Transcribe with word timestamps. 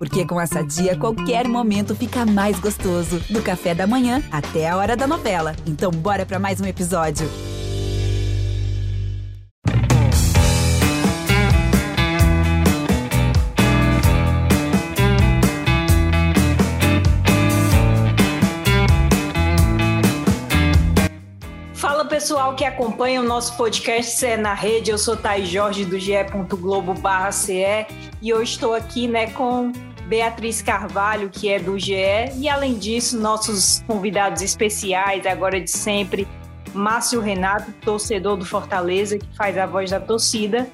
Porque 0.00 0.24
com 0.24 0.40
essa 0.40 0.64
dia, 0.64 0.96
qualquer 0.96 1.46
momento 1.46 1.94
fica 1.94 2.24
mais 2.24 2.58
gostoso. 2.58 3.20
Do 3.28 3.42
café 3.42 3.74
da 3.74 3.86
manhã 3.86 4.22
até 4.32 4.66
a 4.66 4.74
hora 4.74 4.96
da 4.96 5.06
novela. 5.06 5.54
Então, 5.66 5.90
bora 5.90 6.24
para 6.24 6.38
mais 6.38 6.58
um 6.58 6.64
episódio. 6.64 7.28
Fala 21.74 22.06
pessoal 22.06 22.56
que 22.56 22.64
acompanha 22.64 23.20
o 23.20 23.24
nosso 23.24 23.54
podcast 23.54 24.16
CE 24.16 24.38
na 24.38 24.54
Rede, 24.54 24.90
eu 24.90 24.96
sou 24.96 25.14
Thais 25.14 25.46
Jorge 25.46 25.84
do 25.84 25.98
ge 25.98 26.14
Globo 26.58 26.94
CE 27.32 27.86
e 28.22 28.32
hoje 28.32 28.52
estou 28.52 28.72
aqui 28.72 29.06
né, 29.06 29.30
com 29.32 29.72
Beatriz 30.10 30.60
Carvalho, 30.60 31.30
que 31.30 31.48
é 31.48 31.60
do 31.60 31.78
GE, 31.78 31.94
e 32.36 32.48
além 32.48 32.76
disso, 32.76 33.16
nossos 33.16 33.80
convidados 33.86 34.42
especiais, 34.42 35.24
agora 35.24 35.60
de 35.60 35.70
sempre, 35.70 36.26
Márcio 36.74 37.20
Renato, 37.20 37.72
torcedor 37.80 38.36
do 38.36 38.44
Fortaleza, 38.44 39.16
que 39.16 39.36
faz 39.36 39.56
a 39.56 39.66
voz 39.66 39.92
da 39.92 40.00
torcida, 40.00 40.68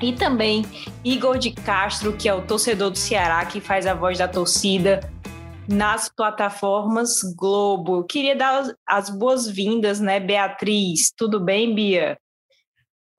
e 0.00 0.12
também 0.12 0.64
Igor 1.04 1.36
de 1.36 1.50
Castro, 1.50 2.12
que 2.12 2.28
é 2.28 2.32
o 2.32 2.42
torcedor 2.42 2.90
do 2.90 2.96
Ceará, 2.96 3.44
que 3.44 3.60
faz 3.60 3.88
a 3.88 3.94
voz 3.94 4.18
da 4.18 4.28
torcida 4.28 5.00
nas 5.68 6.08
plataformas 6.08 7.22
Globo. 7.36 8.04
Queria 8.04 8.36
dar 8.36 8.72
as 8.86 9.10
boas-vindas, 9.10 9.98
né, 9.98 10.20
Beatriz? 10.20 11.12
Tudo 11.16 11.40
bem, 11.40 11.74
Bia? 11.74 12.16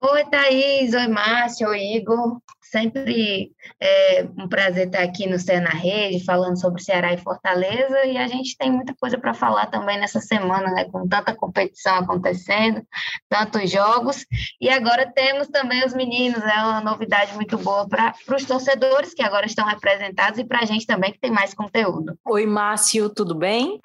Oi, 0.00 0.24
Thaís. 0.26 0.92
Oi, 0.92 1.08
Márcio. 1.08 1.68
Oi, 1.68 1.96
Igor. 1.96 2.38
Sempre 2.60 3.52
é 3.80 4.26
um 4.36 4.48
prazer 4.48 4.88
estar 4.88 5.02
aqui 5.02 5.26
no 5.26 5.38
Cé 5.38 5.60
na 5.60 5.70
Rede, 5.70 6.24
falando 6.24 6.60
sobre 6.60 6.82
Ceará 6.82 7.12
e 7.12 7.18
Fortaleza, 7.18 8.04
e 8.04 8.18
a 8.18 8.26
gente 8.26 8.56
tem 8.58 8.72
muita 8.72 8.92
coisa 9.00 9.16
para 9.16 9.32
falar 9.32 9.66
também 9.66 9.98
nessa 9.98 10.20
semana, 10.20 10.72
né, 10.72 10.84
com 10.90 11.06
tanta 11.06 11.34
competição 11.34 11.96
acontecendo, 11.98 12.82
tantos 13.28 13.70
jogos, 13.70 14.26
e 14.60 14.68
agora 14.68 15.10
temos 15.14 15.46
também 15.46 15.84
os 15.86 15.94
meninos, 15.94 16.42
é 16.42 16.58
uma 16.58 16.80
novidade 16.80 17.34
muito 17.34 17.56
boa 17.56 17.88
para 17.88 18.12
os 18.34 18.44
torcedores 18.44 19.14
que 19.14 19.22
agora 19.22 19.46
estão 19.46 19.64
representados 19.64 20.40
e 20.40 20.44
para 20.44 20.60
a 20.60 20.66
gente 20.66 20.86
também 20.86 21.12
que 21.12 21.20
tem 21.20 21.30
mais 21.30 21.54
conteúdo. 21.54 22.18
Oi, 22.26 22.46
Márcio, 22.46 23.08
tudo 23.08 23.34
bem? 23.34 23.80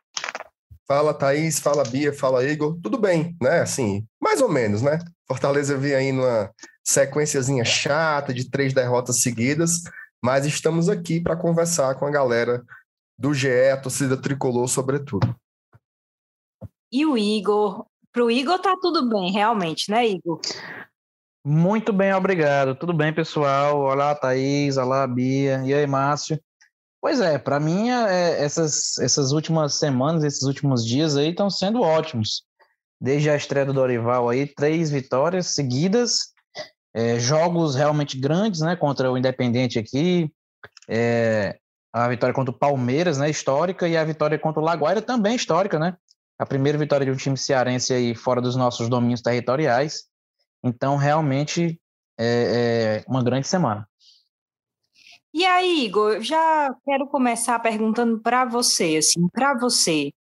Fala, 0.92 1.14
Thaís, 1.14 1.58
fala, 1.58 1.86
Bia, 1.86 2.12
fala, 2.12 2.44
Igor. 2.44 2.78
Tudo 2.84 2.98
bem, 2.98 3.34
né? 3.42 3.62
Assim, 3.62 4.06
mais 4.22 4.42
ou 4.42 4.50
menos, 4.50 4.82
né? 4.82 5.00
Fortaleza 5.26 5.78
vem 5.78 5.96
aí 5.96 6.12
numa 6.12 6.52
sequenciazinha 6.84 7.64
chata 7.64 8.34
de 8.34 8.50
três 8.52 8.74
derrotas 8.74 9.22
seguidas, 9.22 9.84
mas 10.22 10.46
estamos 10.46 10.90
aqui 10.90 11.22
para 11.22 11.38
conversar 11.38 11.96
com 11.96 12.06
a 12.06 12.12
galera 12.12 12.62
do 13.18 13.34
GE, 13.34 13.70
a 13.72 13.78
torcida 13.78 14.18
tricolor, 14.18 14.68
sobretudo. 14.68 15.34
E 16.92 17.06
o 17.06 17.18
Igor? 17.18 17.86
Para 18.12 18.26
o 18.26 18.30
Igor 18.30 18.60
tá 18.60 18.76
tudo 18.76 19.08
bem, 19.08 19.32
realmente, 19.32 19.90
né, 19.90 20.06
Igor? 20.06 20.42
Muito 21.42 21.94
bem, 21.94 22.14
obrigado. 22.14 22.76
Tudo 22.76 22.92
bem, 22.92 23.14
pessoal? 23.14 23.80
Olá, 23.80 24.14
Thaís. 24.14 24.76
Olá, 24.76 25.08
Bia. 25.08 25.64
E 25.64 25.74
aí, 25.74 25.88
Márcio? 25.88 26.38
Pois 27.02 27.20
é, 27.20 27.40
para 27.40 27.60
mim 27.60 27.90
é, 27.90 28.44
essas, 28.44 29.00
essas 29.00 29.32
últimas 29.32 29.74
semanas, 29.74 30.24
esses 30.24 30.44
últimos 30.44 30.86
dias 30.86 31.18
aí 31.18 31.32
estão 31.32 31.50
sendo 31.50 31.82
ótimos. 31.82 32.44
Desde 33.02 33.28
a 33.32 33.36
estreia 33.36 33.66
do 33.66 33.74
Dorival 33.74 34.30
aí, 34.30 34.46
três 34.46 34.92
vitórias 34.92 35.48
seguidas, 35.48 36.32
é, 36.94 37.18
jogos 37.18 37.74
realmente 37.74 38.20
grandes, 38.20 38.62
né, 38.62 38.76
contra 38.76 39.12
o 39.12 39.18
Independente 39.18 39.80
aqui, 39.80 40.32
é, 40.88 41.58
a 41.92 42.08
vitória 42.08 42.36
contra 42.36 42.54
o 42.54 42.58
Palmeiras, 42.58 43.18
né, 43.18 43.32
histórica, 43.32 43.88
e 43.88 43.98
a 43.98 44.04
vitória 44.04 44.38
contra 44.38 44.62
o 44.62 44.64
Laguaira 44.64 45.02
também 45.02 45.36
histórica, 45.36 45.80
né? 45.80 45.98
A 46.38 46.46
primeira 46.46 46.78
vitória 46.78 47.06
de 47.06 47.12
um 47.12 47.16
time 47.16 47.38
cearense 47.38 47.94
aí 47.94 48.14
fora 48.14 48.40
dos 48.40 48.56
nossos 48.56 48.88
domínios 48.88 49.22
territoriais. 49.22 50.04
Então, 50.64 50.96
realmente, 50.98 51.82
é, 52.20 53.04
é 53.04 53.10
uma 53.10 53.24
grande 53.24 53.48
semana. 53.48 53.88
E 55.34 55.46
aí, 55.46 55.86
Igor, 55.86 56.22
já 56.22 56.76
quero 56.86 57.08
começar 57.08 57.58
perguntando 57.60 58.20
para 58.20 58.44
você, 58.44 58.98
assim, 58.98 59.28
para 59.30 59.58
você, 59.58 60.12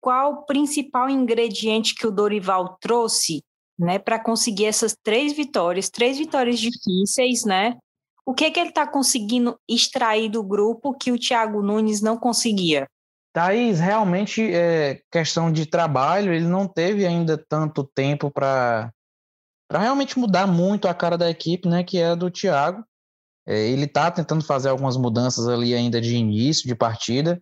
qual 0.00 0.32
o 0.32 0.42
principal 0.44 1.08
ingrediente 1.08 1.94
que 1.94 2.06
o 2.06 2.10
Dorival 2.10 2.76
trouxe, 2.80 3.42
né, 3.78 3.98
para 3.98 4.18
conseguir 4.18 4.66
essas 4.66 4.94
três 5.02 5.32
vitórias, 5.32 5.88
três 5.88 6.18
vitórias 6.18 6.58
difíceis, 6.58 7.44
né? 7.44 7.78
O 8.26 8.34
que 8.34 8.50
que 8.50 8.60
ele 8.60 8.68
está 8.68 8.86
conseguindo 8.86 9.58
extrair 9.68 10.28
do 10.28 10.42
grupo 10.42 10.94
que 10.94 11.10
o 11.10 11.18
Thiago 11.18 11.62
Nunes 11.62 12.02
não 12.02 12.18
conseguia? 12.18 12.86
Thaís, 13.32 13.80
realmente 13.80 14.42
é 14.52 15.00
questão 15.10 15.50
de 15.50 15.64
trabalho, 15.64 16.34
ele 16.34 16.46
não 16.46 16.68
teve 16.68 17.06
ainda 17.06 17.42
tanto 17.48 17.84
tempo 17.94 18.30
para 18.30 18.92
realmente 19.70 20.18
mudar 20.18 20.46
muito 20.46 20.86
a 20.86 20.94
cara 20.94 21.16
da 21.16 21.30
equipe, 21.30 21.66
né, 21.66 21.82
que 21.82 21.98
é 21.98 22.08
a 22.08 22.14
do 22.14 22.30
Thiago. 22.30 22.84
É, 23.46 23.68
ele 23.68 23.84
está 23.84 24.10
tentando 24.10 24.44
fazer 24.44 24.68
algumas 24.68 24.96
mudanças 24.96 25.48
ali 25.48 25.74
ainda 25.74 26.00
de 26.00 26.14
início 26.14 26.66
de 26.66 26.74
partida, 26.74 27.40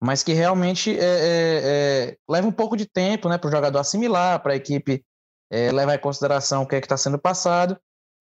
mas 0.00 0.22
que 0.22 0.32
realmente 0.32 0.98
é, 0.98 1.04
é, 1.04 1.60
é 1.62 2.16
leva 2.28 2.46
um 2.46 2.52
pouco 2.52 2.76
de 2.76 2.86
tempo 2.86 3.28
né, 3.28 3.36
para 3.36 3.48
o 3.48 3.50
jogador 3.50 3.78
assimilar, 3.78 4.40
para 4.42 4.52
a 4.52 4.56
equipe 4.56 5.04
é, 5.50 5.70
levar 5.70 5.94
em 5.94 6.00
consideração 6.00 6.62
o 6.62 6.66
que 6.66 6.76
é 6.76 6.80
que 6.80 6.86
está 6.86 6.96
sendo 6.96 7.18
passado. 7.18 7.78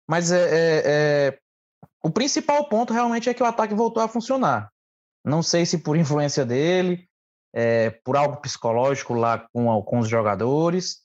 Mas 0.09 0.33
é, 0.33 1.39
o 2.03 2.11
principal 2.11 2.69
ponto 2.69 2.93
realmente 2.93 3.29
é 3.29 3.35
que 3.35 3.43
o 3.43 3.47
ataque 3.47 3.75
voltou 3.75 4.03
a 4.03 4.09
funcionar. 4.09 4.69
Não 5.25 5.41
sei 5.43 5.65
se 5.65 5.79
por 5.79 5.95
influência 5.97 6.45
dele, 6.45 7.07
por 8.05 8.17
algo 8.17 8.41
psicológico 8.41 9.15
lá 9.15 9.47
com, 9.53 9.81
com 9.83 10.01
os 10.01 10.09
jogadores, 10.09 11.03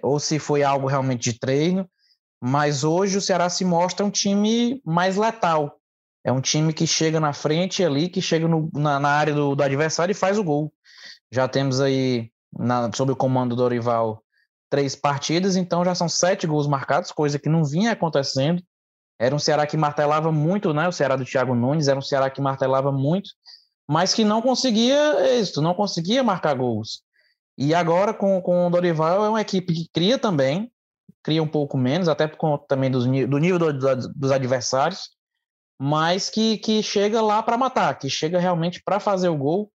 ou 0.00 0.18
se 0.18 0.38
foi 0.38 0.62
algo 0.62 0.86
realmente 0.86 1.30
de 1.30 1.38
treino, 1.38 1.86
mas 2.44 2.82
hoje 2.82 3.16
o 3.16 3.20
Ceará 3.20 3.48
se 3.48 3.64
mostra 3.64 4.04
um 4.04 4.10
time 4.10 4.82
mais 4.84 5.16
letal. 5.16 5.78
É 6.24 6.32
um 6.32 6.40
time 6.40 6.72
que 6.72 6.88
chega 6.88 7.20
na 7.20 7.32
frente 7.32 7.84
ali, 7.84 8.08
que 8.08 8.20
chega 8.20 8.48
no, 8.48 8.68
na, 8.74 8.98
na, 8.98 9.10
área 9.10 9.32
do, 9.32 9.54
do, 9.54 9.62
adversário 9.62 10.10
e 10.10 10.14
faz 10.14 10.36
o 10.36 10.42
gol. 10.42 10.72
Já 11.30 11.46
temos 11.46 11.80
aí, 11.80 12.32
na, 12.52 12.90
sob 12.92 13.12
o 13.12 13.16
comando 13.16 13.54
do 13.54 13.62
Dorival, 13.62 14.24
três 14.68 14.96
partidas, 14.96 15.54
então 15.54 15.84
já 15.84 15.94
são 15.94 16.08
sete 16.08 16.44
gols 16.44 16.66
marcados, 16.66 17.12
coisa 17.12 17.38
que 17.38 17.48
não 17.48 17.64
vinha 17.64 17.92
acontecendo. 17.92 18.60
Era 19.20 19.36
um 19.36 19.38
Ceará 19.38 19.64
que 19.64 19.76
martelava 19.76 20.32
muito, 20.32 20.74
né? 20.74 20.88
O 20.88 20.92
Ceará 20.92 21.14
do 21.14 21.24
Thiago 21.24 21.54
Nunes 21.54 21.86
era 21.86 21.98
um 21.98 22.02
Ceará 22.02 22.28
que 22.28 22.40
martelava 22.40 22.90
muito, 22.90 23.30
mas 23.88 24.12
que 24.14 24.24
não 24.24 24.42
conseguia 24.42 25.38
isso, 25.38 25.62
não 25.62 25.74
conseguia 25.74 26.24
marcar 26.24 26.54
gols. 26.54 27.02
E 27.56 27.72
agora, 27.72 28.12
com, 28.12 28.42
com 28.42 28.66
o 28.66 28.70
Dorival, 28.70 29.24
é 29.24 29.28
uma 29.28 29.40
equipe 29.40 29.72
que 29.72 29.88
cria 29.92 30.18
também, 30.18 30.71
cria 31.22 31.42
um 31.42 31.48
pouco 31.48 31.76
menos, 31.76 32.08
até 32.08 32.26
por 32.26 32.36
conta 32.36 32.64
também 32.66 32.90
dos, 32.90 33.04
do 33.04 33.38
nível 33.38 33.58
do, 33.58 33.96
dos 34.08 34.30
adversários, 34.30 35.10
mas 35.80 36.28
que, 36.28 36.58
que 36.58 36.82
chega 36.82 37.20
lá 37.20 37.42
para 37.42 37.58
matar, 37.58 37.98
que 37.98 38.08
chega 38.08 38.38
realmente 38.38 38.82
para 38.84 39.00
fazer 39.00 39.28
o 39.28 39.36
gol. 39.36 39.72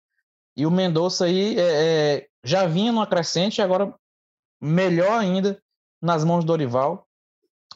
E 0.56 0.66
o 0.66 0.70
Mendonça 0.70 1.26
aí 1.26 1.58
é, 1.58 1.60
é, 1.60 2.26
já 2.42 2.66
vinha 2.66 2.90
numa 2.92 3.06
crescente, 3.06 3.62
agora 3.62 3.94
melhor 4.60 5.20
ainda 5.20 5.62
nas 6.02 6.24
mãos 6.24 6.44
do 6.44 6.48
Dorival. 6.48 7.06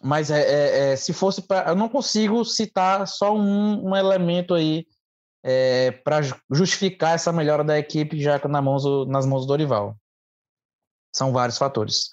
Mas 0.02 0.30
é, 0.30 0.40
é, 0.40 0.92
é 0.92 0.96
se 0.96 1.12
fosse 1.12 1.42
para. 1.42 1.70
Eu 1.70 1.76
não 1.76 1.88
consigo 1.88 2.44
citar 2.44 3.06
só 3.06 3.36
um, 3.36 3.90
um 3.90 3.94
elemento 3.94 4.54
aí 4.54 4.86
é, 5.44 5.90
para 5.90 6.20
justificar 6.50 7.14
essa 7.14 7.32
melhora 7.32 7.62
da 7.62 7.78
equipe 7.78 8.20
já 8.20 8.40
na 8.48 8.62
mãos, 8.62 8.84
nas 9.06 9.26
mãos 9.26 9.42
do 9.42 9.48
Dorival. 9.48 9.96
São 11.14 11.32
vários 11.32 11.58
fatores. 11.58 12.08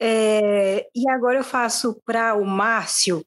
É, 0.00 0.86
e 0.94 1.08
agora 1.08 1.38
eu 1.38 1.44
faço 1.44 2.00
para 2.04 2.34
o 2.34 2.44
Márcio 2.44 3.24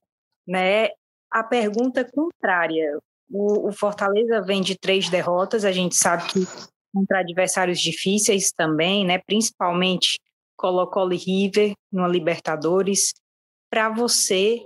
né, 0.48 0.90
a 1.32 1.44
pergunta 1.44 2.04
contrária. 2.04 3.00
O, 3.30 3.70
o, 3.70 3.72
Fortaleza 3.72 4.42
vem 4.42 4.62
de 4.62 4.78
três 4.78 5.10
derrotas, 5.10 5.64
a 5.64 5.72
gente 5.72 5.96
sabe 5.96 6.28
que 6.30 6.40
contra 6.92 7.20
adversários 7.20 7.80
difíceis 7.80 8.52
também, 8.52 9.06
né, 9.06 9.20
principalmente 9.20 10.20
Colo-Colo 10.58 11.14
e 11.14 11.18
River 11.18 11.74
no 11.92 12.08
Libertadores. 12.08 13.14
Para 13.70 13.90
você, 13.90 14.66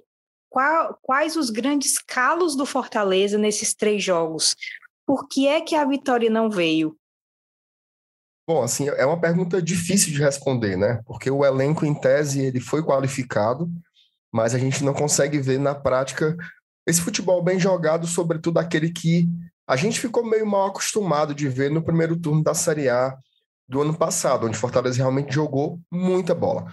qual, 0.50 0.98
quais 1.02 1.36
os 1.36 1.50
grandes 1.50 1.98
calos 1.98 2.56
do 2.56 2.66
Fortaleza 2.66 3.38
nesses 3.38 3.74
três 3.74 4.02
jogos? 4.02 4.56
Por 5.06 5.28
que 5.28 5.48
é 5.48 5.60
que 5.60 5.76
a 5.76 5.86
vitória 5.86 6.30
não 6.30 6.50
veio? 6.50 6.98
Bom, 8.46 8.62
assim, 8.62 8.90
é 8.90 9.06
uma 9.06 9.20
pergunta 9.20 9.62
difícil 9.62 10.12
de 10.12 10.20
responder, 10.20 10.78
né? 10.78 11.02
Porque 11.06 11.32
o 11.32 11.46
elenco, 11.46 11.86
em 11.86 11.94
tese, 11.94 12.42
ele 12.42 12.60
foi 12.60 12.84
qualificado, 12.84 13.72
mas 14.32 14.54
a 14.54 14.60
gente 14.60 14.84
não 14.84 14.94
consegue 14.94 15.40
ver 15.40 15.60
na 15.60 15.74
prática 15.74 16.36
esse 16.86 17.02
futebol 17.02 17.42
bem 17.42 17.58
jogado, 17.58 18.06
sobretudo 18.06 18.58
aquele 18.58 18.92
que 18.92 19.30
a 19.66 19.78
gente 19.78 20.00
ficou 20.00 20.26
meio 20.26 20.46
mal 20.46 20.68
acostumado 20.68 21.34
de 21.34 21.48
ver 21.48 21.72
no 21.72 21.82
primeiro 21.82 22.20
turno 22.20 22.44
da 22.44 22.54
Série 22.54 22.90
A 22.90 23.16
do 23.68 23.82
ano 23.82 23.98
passado, 23.98 24.46
onde 24.46 24.58
Fortaleza 24.58 24.98
realmente 24.98 25.34
jogou 25.34 25.80
muita 25.90 26.36
bola. 26.36 26.66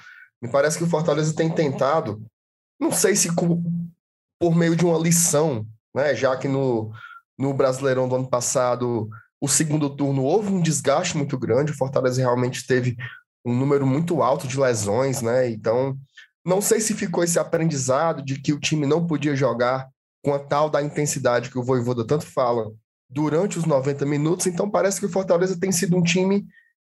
Me 0.42 0.50
parece 0.50 0.76
que 0.76 0.84
o 0.84 0.88
Fortaleza 0.88 1.34
tem 1.34 1.48
tentado, 1.48 2.20
não 2.80 2.90
sei 2.90 3.14
se 3.14 3.30
por 4.40 4.54
meio 4.56 4.74
de 4.74 4.84
uma 4.84 4.98
lição, 4.98 5.64
né? 5.94 6.14
Já 6.16 6.36
que 6.36 6.48
no, 6.48 6.90
no 7.38 7.54
Brasileirão 7.54 8.08
do 8.08 8.16
ano 8.16 8.28
passado, 8.28 9.08
o 9.40 9.48
segundo 9.48 9.88
turno 9.88 10.22
houve 10.22 10.52
um 10.52 10.60
desgaste 10.60 11.16
muito 11.16 11.38
grande, 11.38 11.72
o 11.72 11.76
Fortaleza 11.76 12.20
realmente 12.20 12.66
teve 12.66 12.96
um 13.44 13.56
número 13.56 13.86
muito 13.86 14.22
alto 14.22 14.46
de 14.46 14.60
lesões, 14.60 15.22
né? 15.22 15.48
Então, 15.48 15.96
não 16.44 16.60
sei 16.60 16.80
se 16.80 16.94
ficou 16.94 17.24
esse 17.24 17.38
aprendizado 17.38 18.22
de 18.22 18.38
que 18.38 18.52
o 18.52 18.60
time 18.60 18.86
não 18.86 19.06
podia 19.06 19.34
jogar 19.34 19.88
com 20.22 20.34
a 20.34 20.38
tal 20.38 20.68
da 20.68 20.82
intensidade 20.82 21.50
que 21.50 21.58
o 21.58 21.62
Voivoda 21.62 22.06
tanto 22.06 22.26
fala 22.26 22.70
durante 23.08 23.58
os 23.58 23.64
90 23.64 24.04
minutos, 24.04 24.46
então 24.46 24.70
parece 24.70 25.00
que 25.00 25.06
o 25.06 25.10
Fortaleza 25.10 25.58
tem 25.58 25.72
sido 25.72 25.96
um 25.96 26.02
time 26.02 26.46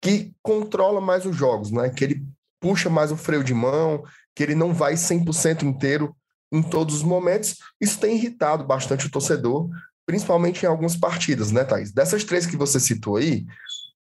que 0.01 0.33
controla 0.41 1.01
mais 1.01 1.25
os 1.25 1.35
jogos, 1.35 1.71
né? 1.71 1.89
Que 1.89 2.03
ele 2.03 2.25
puxa 2.61 2.89
mais 2.89 3.11
o 3.11 3.17
freio 3.17 3.43
de 3.43 3.53
mão, 3.53 4.03
que 4.35 4.43
ele 4.43 4.55
não 4.55 4.73
vai 4.73 4.93
100% 4.93 5.63
inteiro 5.63 6.15
em 6.51 6.61
todos 6.61 6.95
os 6.95 7.03
momentos. 7.03 7.57
Isso 7.81 7.99
tem 7.99 8.15
irritado 8.15 8.63
bastante 8.63 9.07
o 9.07 9.11
torcedor, 9.11 9.69
principalmente 10.05 10.63
em 10.63 10.67
algumas 10.67 10.95
partidas, 10.95 11.51
né, 11.51 11.63
Thaís? 11.63 11.91
Dessas 11.91 12.23
três 12.23 12.45
que 12.45 12.57
você 12.57 12.79
citou 12.79 13.17
aí, 13.17 13.45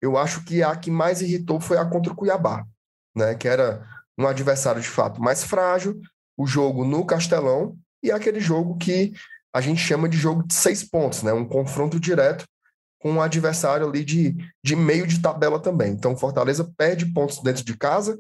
eu 0.01 0.17
acho 0.17 0.43
que 0.43 0.61
a 0.61 0.75
que 0.75 0.91
mais 0.91 1.21
irritou 1.21 1.59
foi 1.59 1.77
a 1.77 1.85
contra 1.85 2.13
o 2.13 2.15
Cuiabá, 2.15 2.65
né? 3.15 3.35
Que 3.35 3.47
era 3.47 3.85
um 4.17 4.27
adversário 4.27 4.81
de 4.81 4.87
fato 4.87 5.21
mais 5.21 5.43
frágil, 5.43 5.99
o 6.37 6.45
jogo 6.45 6.85
no 6.85 7.05
Castelão 7.05 7.75
e 8.03 8.11
aquele 8.11 8.39
jogo 8.39 8.77
que 8.77 9.13
a 9.53 9.61
gente 9.61 9.81
chama 9.81 10.07
de 10.07 10.17
jogo 10.17 10.45
de 10.45 10.53
seis 10.53 10.83
pontos, 10.83 11.23
né? 11.23 11.33
Um 11.33 11.45
confronto 11.45 11.99
direto 11.99 12.45
com 12.99 13.11
um 13.13 13.21
adversário 13.21 13.87
ali 13.87 14.03
de, 14.03 14.35
de 14.63 14.75
meio 14.75 15.07
de 15.07 15.19
tabela 15.19 15.59
também. 15.59 15.91
Então, 15.91 16.17
Fortaleza 16.17 16.71
perde 16.77 17.05
pontos 17.07 17.41
dentro 17.41 17.63
de 17.63 17.75
casa 17.77 18.19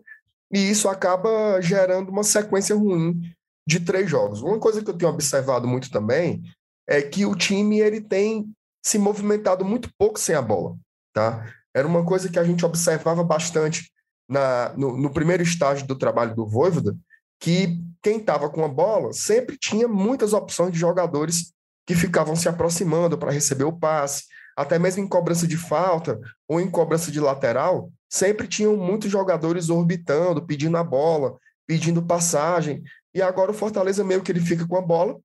e 0.51 0.69
isso 0.69 0.87
acaba 0.87 1.59
gerando 1.61 2.09
uma 2.09 2.23
sequência 2.23 2.75
ruim 2.75 3.21
de 3.67 3.79
três 3.79 4.09
jogos. 4.09 4.41
Uma 4.41 4.59
coisa 4.59 4.83
que 4.83 4.89
eu 4.89 4.93
tenho 4.97 5.11
observado 5.11 5.67
muito 5.67 5.91
também 5.91 6.41
é 6.87 7.01
que 7.01 7.25
o 7.25 7.35
time 7.35 7.79
ele 7.79 8.01
tem 8.01 8.49
se 8.83 8.97
movimentado 8.97 9.65
muito 9.65 9.89
pouco 9.97 10.19
sem 10.19 10.35
a 10.35 10.41
bola, 10.41 10.75
tá? 11.13 11.45
Era 11.75 11.87
uma 11.87 12.05
coisa 12.05 12.29
que 12.29 12.39
a 12.39 12.43
gente 12.43 12.65
observava 12.65 13.23
bastante 13.23 13.91
na, 14.29 14.73
no, 14.77 14.97
no 14.97 15.09
primeiro 15.11 15.43
estágio 15.43 15.85
do 15.85 15.97
trabalho 15.97 16.33
do 16.33 16.47
Voivoda, 16.47 16.95
que 17.39 17.79
quem 18.01 18.17
estava 18.17 18.49
com 18.49 18.63
a 18.63 18.67
bola 18.67 19.13
sempre 19.13 19.57
tinha 19.57 19.87
muitas 19.87 20.33
opções 20.33 20.71
de 20.71 20.79
jogadores 20.79 21.53
que 21.85 21.95
ficavam 21.95 22.35
se 22.35 22.49
aproximando 22.49 23.17
para 23.17 23.31
receber 23.31 23.63
o 23.63 23.77
passe, 23.77 24.23
até 24.55 24.79
mesmo 24.79 25.03
em 25.03 25.07
cobrança 25.07 25.47
de 25.47 25.55
falta 25.55 26.19
ou 26.47 26.59
em 26.59 26.69
cobrança 26.69 27.11
de 27.11 27.19
lateral, 27.19 27.91
sempre 28.09 28.47
tinham 28.47 28.75
muitos 28.75 29.11
jogadores 29.11 29.69
orbitando, 29.69 30.45
pedindo 30.45 30.77
a 30.77 30.83
bola, 30.83 31.37
pedindo 31.67 32.01
passagem. 32.01 32.83
E 33.13 33.21
agora 33.21 33.51
o 33.51 33.53
Fortaleza 33.53 34.03
meio 34.03 34.23
que 34.23 34.31
ele 34.31 34.39
fica 34.39 34.67
com 34.67 34.77
a 34.77 34.81
bola, 34.81 35.17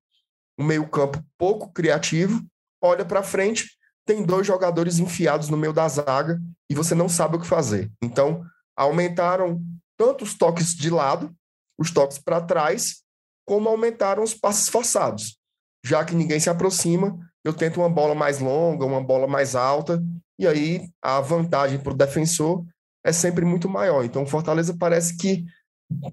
um 0.57 0.63
meio-campo 0.63 1.23
pouco 1.37 1.71
criativo, 1.71 2.43
olha 2.81 3.05
para 3.05 3.23
frente, 3.23 3.71
tem 4.05 4.23
dois 4.23 4.45
jogadores 4.45 4.99
enfiados 4.99 5.49
no 5.49 5.57
meio 5.57 5.73
da 5.73 5.87
zaga 5.87 6.39
e 6.69 6.75
você 6.75 6.93
não 6.93 7.07
sabe 7.07 7.37
o 7.37 7.39
que 7.39 7.47
fazer. 7.47 7.91
Então, 8.01 8.43
aumentaram 8.75 9.61
tanto 9.97 10.23
os 10.23 10.33
toques 10.33 10.75
de 10.75 10.89
lado, 10.89 11.33
os 11.77 11.91
toques 11.91 12.17
para 12.17 12.41
trás, 12.41 13.03
como 13.45 13.69
aumentaram 13.69 14.23
os 14.23 14.33
passes 14.33 14.69
forçados. 14.69 15.37
Já 15.85 16.03
que 16.03 16.15
ninguém 16.15 16.39
se 16.39 16.49
aproxima, 16.49 17.17
eu 17.43 17.53
tento 17.53 17.79
uma 17.79 17.89
bola 17.89 18.15
mais 18.15 18.39
longa, 18.39 18.85
uma 18.85 19.03
bola 19.03 19.27
mais 19.27 19.55
alta, 19.55 20.01
e 20.39 20.47
aí 20.47 20.89
a 21.01 21.19
vantagem 21.19 21.79
para 21.79 21.93
o 21.93 21.97
defensor 21.97 22.65
é 23.05 23.11
sempre 23.11 23.45
muito 23.45 23.69
maior. 23.69 24.03
Então, 24.03 24.23
o 24.23 24.27
Fortaleza 24.27 24.75
parece 24.77 25.17
que 25.17 25.45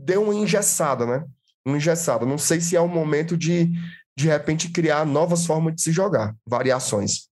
deu 0.01 0.25
uma 0.25 0.35
engessada, 0.35 1.07
né? 1.07 1.25
Uma 1.65 1.77
engessada. 1.77 2.27
Não 2.27 2.39
sei 2.39 2.61
se 2.61 2.77
é 2.77 2.81
o 2.81 2.89
momento 2.89 3.37
de, 3.37 3.73
de 4.21 4.29
repente, 4.29 4.71
criar 4.71 5.05
novas 5.05 5.47
formas 5.47 5.75
de 5.75 5.83
se 5.83 5.93
jogar, 5.93 6.35
variações. 6.47 7.30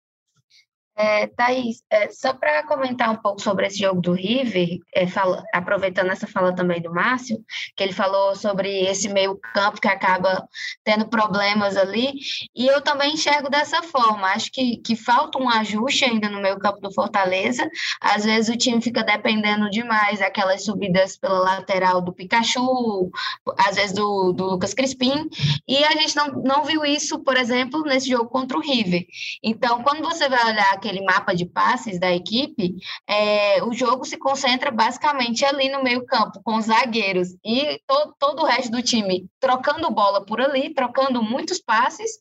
É, 0.97 1.27
Thaís, 1.27 1.83
é, 1.91 2.09
só 2.09 2.33
para 2.33 2.63
comentar 2.63 3.11
um 3.11 3.17
pouco 3.17 3.39
sobre 3.39 3.67
esse 3.67 3.77
jogo 3.77 4.01
do 4.01 4.13
River, 4.13 4.79
é, 4.95 5.05
fala, 5.05 5.44
aproveitando 5.53 6.09
essa 6.09 6.25
fala 6.25 6.55
também 6.55 6.81
do 6.81 6.91
Márcio, 6.91 7.38
que 7.75 7.83
ele 7.83 7.94
falou 7.94 8.35
sobre 8.35 8.85
esse 8.85 9.07
meio 9.07 9.39
campo 9.53 9.79
que 9.79 9.88
acaba 9.88 10.47
tendo 10.83 11.07
problemas 11.07 11.77
ali, 11.77 12.13
e 12.55 12.65
eu 12.65 12.81
também 12.81 13.13
enxergo 13.13 13.47
dessa 13.47 13.83
forma, 13.83 14.27
acho 14.29 14.51
que, 14.51 14.77
que 14.77 14.95
falta 14.95 15.38
um 15.38 15.47
ajuste 15.47 16.03
ainda 16.03 16.29
no 16.29 16.41
meio 16.41 16.57
campo 16.57 16.81
do 16.81 16.91
Fortaleza, 16.91 17.69
às 18.01 18.25
vezes 18.25 18.53
o 18.53 18.57
time 18.57 18.81
fica 18.81 19.03
dependendo 19.03 19.69
demais 19.69 20.17
daquelas 20.17 20.65
subidas 20.65 21.15
pela 21.15 21.39
lateral 21.39 22.01
do 22.01 22.11
Pikachu, 22.11 23.11
às 23.55 23.75
vezes 23.75 23.94
do, 23.94 24.33
do 24.33 24.45
Lucas 24.45 24.73
Crispim, 24.73 25.29
e 25.67 25.83
a 25.83 25.91
gente 25.91 26.15
não, 26.15 26.27
não 26.44 26.63
viu 26.63 26.83
isso, 26.83 27.19
por 27.19 27.38
exemplo, 27.38 27.83
nesse 27.83 28.09
jogo 28.09 28.29
contra 28.29 28.57
o 28.57 28.61
River. 28.61 29.05
Então, 29.44 29.83
quando 29.83 30.01
você 30.01 30.27
vai 30.27 30.44
olhar 30.51 30.71
aquele 30.88 31.04
mapa 31.04 31.36
de 31.36 31.45
passes 31.45 32.00
da 32.00 32.12
equipe, 32.12 32.75
é, 33.07 33.62
o 33.63 33.74
jogo 33.74 34.06
se 34.06 34.18
concentra 34.18 34.72
basicamente 34.72 35.44
ali 35.44 35.69
no 35.69 35.84
meio-campo, 35.84 36.42
com 36.44 36.56
os 36.56 36.66
zagueiros 36.66 37.30
e 37.44 37.80
todo, 37.86 38.16
todo 38.18 38.42
o 38.42 38.45
resto 38.45 38.72
do 38.72 38.81
time 38.81 39.30
trocando 39.39 39.92
bola 39.92 40.25
por 40.25 40.39
ali, 40.39 40.74
trocando 40.74 41.22
muitos 41.22 41.60
passes, 41.60 42.12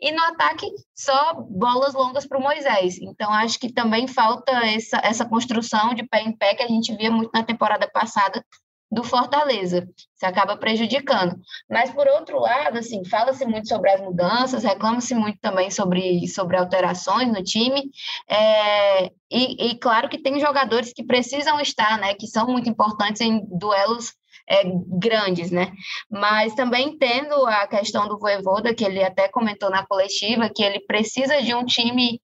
e 0.00 0.10
no 0.10 0.22
ataque 0.24 0.66
só 0.94 1.34
bolas 1.34 1.94
longas 1.94 2.26
para 2.26 2.38
o 2.38 2.42
Moisés. 2.42 2.98
Então, 3.00 3.32
acho 3.32 3.58
que 3.58 3.72
também 3.72 4.06
falta 4.06 4.52
essa, 4.66 5.00
essa 5.04 5.24
construção 5.24 5.94
de 5.94 6.02
pé 6.04 6.22
em 6.22 6.32
pé 6.32 6.54
que 6.54 6.62
a 6.62 6.68
gente 6.68 6.94
via 6.96 7.10
muito 7.10 7.30
na 7.32 7.42
temporada 7.42 7.88
passada 7.92 8.44
do 8.90 9.02
Fortaleza. 9.02 9.88
Isso 9.96 10.24
acaba 10.24 10.56
prejudicando. 10.56 11.36
Mas, 11.68 11.90
por 11.90 12.06
outro 12.06 12.38
lado, 12.38 12.78
assim, 12.78 13.04
fala-se 13.04 13.44
muito 13.44 13.68
sobre 13.68 13.90
as 13.90 14.00
mudanças, 14.00 14.62
reclama-se 14.62 15.14
muito 15.14 15.38
também 15.40 15.70
sobre, 15.70 16.26
sobre 16.28 16.56
alterações 16.56 17.28
no 17.28 17.42
time. 17.42 17.90
É, 18.28 19.06
e, 19.30 19.70
e, 19.70 19.78
claro 19.78 20.08
que 20.08 20.22
tem 20.22 20.38
jogadores 20.38 20.92
que 20.92 21.04
precisam 21.04 21.60
estar, 21.60 21.98
né? 21.98 22.14
Que 22.14 22.26
são 22.26 22.46
muito 22.46 22.68
importantes 22.68 23.20
em 23.20 23.44
duelos 23.46 24.14
é, 24.48 24.62
grandes, 24.98 25.50
né? 25.50 25.72
Mas 26.10 26.54
também 26.54 26.90
entendo 26.90 27.46
a 27.46 27.66
questão 27.66 28.08
do 28.08 28.18
Voivoda, 28.18 28.74
que 28.74 28.84
ele 28.84 29.02
até 29.02 29.28
comentou 29.28 29.70
na 29.70 29.86
coletiva, 29.86 30.50
que 30.54 30.62
ele 30.62 30.80
precisa 30.80 31.42
de 31.42 31.54
um 31.54 31.64
time 31.64 32.20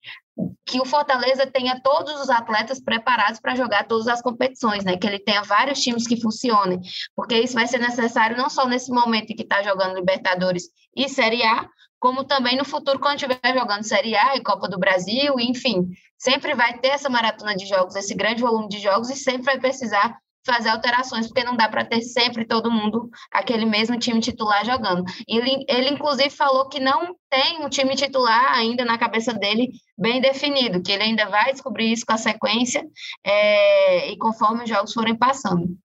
que 0.64 0.81
o 0.81 0.84
Fortaleza 0.84 1.46
tenha 1.46 1.81
todos 1.81 2.20
os 2.20 2.31
atletas 2.31 2.81
preparados 2.81 3.40
para 3.40 3.54
jogar 3.54 3.87
todas 3.87 4.08
as 4.08 4.22
competições, 4.22 4.84
né? 4.84 4.96
Que 4.96 5.06
ele 5.06 5.19
tenha 5.19 5.42
vários 5.42 5.81
times 5.81 6.06
que 6.06 6.20
funcionem, 6.20 6.81
porque 7.14 7.38
isso 7.38 7.54
vai 7.54 7.66
ser 7.66 7.78
necessário 7.78 8.37
não 8.37 8.48
só 8.48 8.66
nesse 8.66 8.90
momento 8.90 9.32
em 9.32 9.37
que 9.37 9.42
está 9.42 9.62
jogando 9.62 9.96
Libertadores 9.96 10.64
e 10.96 11.08
Série 11.08 11.42
A, 11.42 11.69
como 11.98 12.25
também 12.25 12.56
no 12.56 12.64
futuro 12.64 12.98
quando 12.98 13.16
estiver 13.16 13.54
jogando 13.54 13.84
Série 13.84 14.16
A 14.16 14.37
e 14.37 14.42
Copa 14.42 14.69
do 14.69 14.78
Brasil, 14.78 15.38
enfim, 15.38 15.88
sempre 16.19 16.55
vai 16.55 16.79
ter 16.79 16.88
essa 16.88 17.08
maratona 17.08 17.55
de 17.55 17.67
jogos, 17.67 17.94
esse 17.94 18.15
grande 18.15 18.41
volume 18.41 18.69
de 18.69 18.79
jogos 18.79 19.10
e 19.10 19.17
sempre 19.17 19.44
vai 19.44 19.58
precisar 19.58 20.17
fazer 20.44 20.70
alterações, 20.70 21.27
porque 21.27 21.44
não 21.44 21.56
dá 21.56 21.69
para 21.69 21.85
ter 21.85 22.01
sempre 22.03 22.47
todo 22.47 22.70
mundo 22.70 23.11
aquele 23.31 23.65
mesmo 23.67 23.99
time 23.99 24.20
titular 24.20 24.65
jogando. 24.65 25.05
Ele, 25.29 25.65
ele, 25.69 25.91
inclusive, 25.91 26.31
falou 26.31 26.69
que 26.69 26.81
não 26.81 27.15
tem 27.29 27.65
um 27.65 27.69
time 27.69 27.94
titular 27.94 28.53
ainda 28.53 28.85
na 28.85 28.99
cabeça 28.99 29.32
dele 29.32 29.70
bem 29.99 30.20
definido, 30.20 30.82
que 30.82 30.93
ele 30.93 31.03
ainda 31.03 31.29
vai 31.29 31.53
descobrir 31.53 31.93
isso 31.93 32.06
com 32.06 32.13
a 32.13 32.19
sequência 32.19 32.85
é, 33.25 34.11
e 34.11 34.19
conforme 34.19 34.65
os 34.65 34.69
jogos 34.69 34.93
forem 34.93 35.17
passando. 35.17 35.77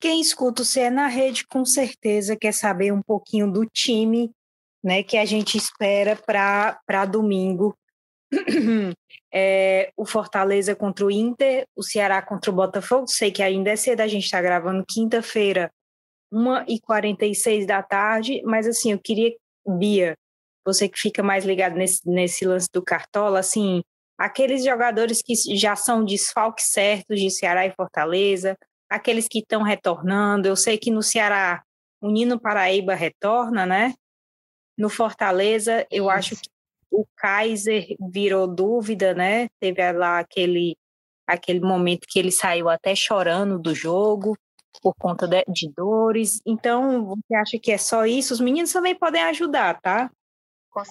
Quem 0.00 0.20
escuta 0.20 0.62
o 0.62 0.64
CE 0.64 0.90
na 0.90 1.08
rede, 1.08 1.46
com 1.46 1.64
certeza 1.64 2.36
quer 2.36 2.52
saber 2.52 2.92
um 2.92 3.02
pouquinho 3.02 3.50
do 3.50 3.66
time 3.66 4.30
né, 4.82 5.02
que 5.02 5.16
a 5.16 5.24
gente 5.24 5.58
espera 5.58 6.16
para 6.16 7.04
domingo 7.04 7.76
é, 9.32 9.92
o 9.96 10.06
Fortaleza 10.06 10.74
contra 10.74 11.04
o 11.04 11.10
Inter, 11.10 11.66
o 11.76 11.82
Ceará 11.82 12.22
contra 12.22 12.50
o 12.50 12.54
Botafogo. 12.54 13.06
Sei 13.06 13.30
que 13.30 13.42
ainda 13.42 13.70
é 13.70 13.76
cedo, 13.76 14.00
a 14.00 14.06
gente 14.06 14.24
está 14.24 14.40
gravando 14.40 14.84
quinta-feira, 14.86 15.70
1h46 16.32 17.66
da 17.66 17.82
tarde, 17.82 18.42
mas 18.44 18.66
assim, 18.66 18.92
eu 18.92 18.98
queria, 18.98 19.34
Bia, 19.66 20.16
você 20.64 20.88
que 20.88 20.98
fica 20.98 21.22
mais 21.22 21.44
ligado 21.44 21.74
nesse, 21.76 22.00
nesse 22.08 22.44
lance 22.44 22.68
do 22.72 22.82
Cartola, 22.82 23.38
assim, 23.40 23.82
aqueles 24.18 24.64
jogadores 24.64 25.22
que 25.22 25.34
já 25.56 25.76
são 25.76 26.04
desfalques 26.04 26.66
certos 26.66 27.20
de 27.20 27.30
Ceará 27.30 27.66
e 27.66 27.72
Fortaleza, 27.72 28.56
aqueles 28.90 29.28
que 29.28 29.38
estão 29.38 29.62
retornando. 29.62 30.48
Eu 30.48 30.56
sei 30.56 30.76
que 30.76 30.90
no 30.90 31.02
Ceará 31.02 31.62
o 32.00 32.10
Nino 32.10 32.40
Paraíba 32.40 32.94
retorna, 32.94 33.64
né? 33.66 33.94
No 34.76 34.88
Fortaleza, 34.88 35.86
eu 35.90 36.08
acho 36.08 36.36
que 36.36 36.48
o 36.90 37.06
Kaiser 37.16 37.86
virou 38.12 38.46
dúvida, 38.46 39.14
né? 39.14 39.48
Teve 39.60 39.92
lá 39.92 40.18
aquele, 40.18 40.76
aquele 41.26 41.60
momento 41.60 42.06
que 42.08 42.18
ele 42.18 42.32
saiu 42.32 42.68
até 42.68 42.94
chorando 42.94 43.58
do 43.58 43.74
jogo 43.74 44.36
por 44.82 44.94
conta 44.98 45.26
de, 45.26 45.44
de 45.48 45.70
dores. 45.74 46.40
Então, 46.46 47.06
você 47.06 47.34
acha 47.34 47.58
que 47.58 47.72
é 47.72 47.78
só 47.78 48.06
isso? 48.06 48.34
Os 48.34 48.40
meninos 48.40 48.72
também 48.72 48.94
podem 48.94 49.22
ajudar, 49.22 49.80
tá? 49.80 50.10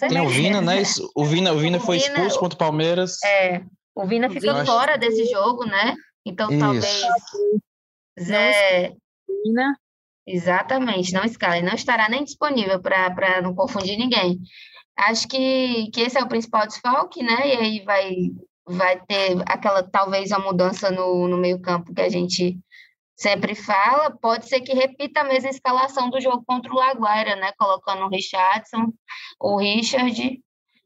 Tem 0.10 0.20
o 0.20 0.28
Vina, 0.28 0.62
né? 0.62 0.84
O 1.16 1.24
Vina, 1.24 1.54
o 1.54 1.58
Vina 1.58 1.80
foi 1.80 1.98
expulso 1.98 2.40
contra 2.40 2.56
o 2.56 2.60
Palmeiras. 2.60 3.24
É, 3.24 3.64
o 3.96 4.06
Vina 4.06 4.30
fica 4.30 4.66
fora 4.66 4.98
desse 4.98 5.26
jogo, 5.26 5.66
né? 5.66 5.96
Então, 6.26 6.50
isso. 6.50 6.60
talvez 6.60 7.02
Zé... 8.20 8.94
Vina. 9.44 9.78
Exatamente, 10.26 11.14
não 11.14 11.24
escala. 11.24 11.58
Ele 11.58 11.68
não 11.68 11.74
estará 11.74 12.10
nem 12.10 12.26
disponível 12.26 12.82
para 12.82 13.42
não 13.42 13.56
confundir 13.56 13.98
ninguém. 13.98 14.38
Acho 14.98 15.28
que, 15.28 15.92
que 15.92 16.02
esse 16.02 16.18
é 16.18 16.24
o 16.24 16.28
principal 16.28 16.66
desfalque, 16.66 17.22
né? 17.22 17.48
E 17.48 17.52
aí 17.58 17.84
vai, 17.84 18.16
vai 18.66 19.00
ter 19.06 19.38
aquela, 19.46 19.84
talvez, 19.84 20.32
a 20.32 20.40
mudança 20.40 20.90
no, 20.90 21.28
no 21.28 21.38
meio-campo 21.38 21.94
que 21.94 22.02
a 22.02 22.10
gente 22.10 22.58
sempre 23.16 23.54
fala. 23.54 24.10
Pode 24.12 24.48
ser 24.48 24.62
que 24.62 24.74
repita 24.74 25.22
a 25.22 25.24
mesma 25.24 25.50
escalação 25.50 26.10
do 26.10 26.20
jogo 26.20 26.44
contra 26.46 26.72
o 26.72 26.76
Laguaira, 26.76 27.36
né? 27.36 27.52
Colocando 27.58 28.06
o 28.06 28.10
Richardson, 28.10 28.92
o 29.40 29.58
Richard, 29.58 30.42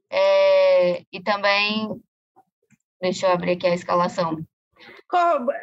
é, 0.09 1.03
e 1.11 1.21
também. 1.21 1.89
Deixa 2.99 3.27
eu 3.27 3.31
abrir 3.31 3.53
aqui 3.53 3.65
a 3.65 3.73
escalação. 3.73 4.37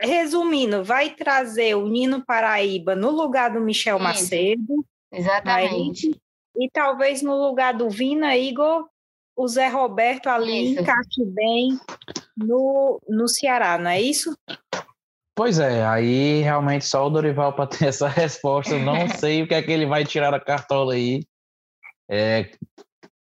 Resumindo, 0.01 0.83
vai 0.83 1.11
trazer 1.11 1.75
o 1.75 1.87
Nino 1.87 2.25
Paraíba 2.25 2.95
no 2.95 3.11
lugar 3.11 3.51
do 3.53 3.61
Michel 3.61 3.97
Isso, 3.97 4.05
Macedo. 4.05 4.87
Exatamente. 5.13 6.09
Aí, 6.09 6.15
e 6.59 6.69
talvez 6.71 7.23
no 7.23 7.37
lugar 7.37 7.73
do 7.73 7.89
Vina, 7.89 8.37
Igor, 8.37 8.89
o 9.37 9.47
Zé 9.47 9.69
Roberto 9.69 10.27
ali 10.27 10.73
isso. 10.73 10.81
encaixe 10.83 11.25
bem 11.25 11.79
no, 12.37 13.01
no 13.09 13.29
Ceará, 13.29 13.79
não 13.79 13.91
é 13.91 14.01
isso? 14.01 14.37
Pois 15.37 15.61
é, 15.61 15.87
aí 15.87 16.41
realmente 16.43 16.85
só 16.85 17.07
o 17.07 17.11
Dorival 17.11 17.53
para 17.53 17.69
ter 17.69 17.87
essa 17.89 18.09
resposta. 18.09 18.77
Não 18.77 19.09
sei 19.09 19.43
o 19.43 19.47
que 19.47 19.55
é 19.55 19.63
que 19.63 19.71
ele 19.71 19.87
vai 19.87 20.05
tirar 20.05 20.33
da 20.33 20.41
cartola 20.41 20.95
aí. 20.95 21.23
É, 22.11 22.51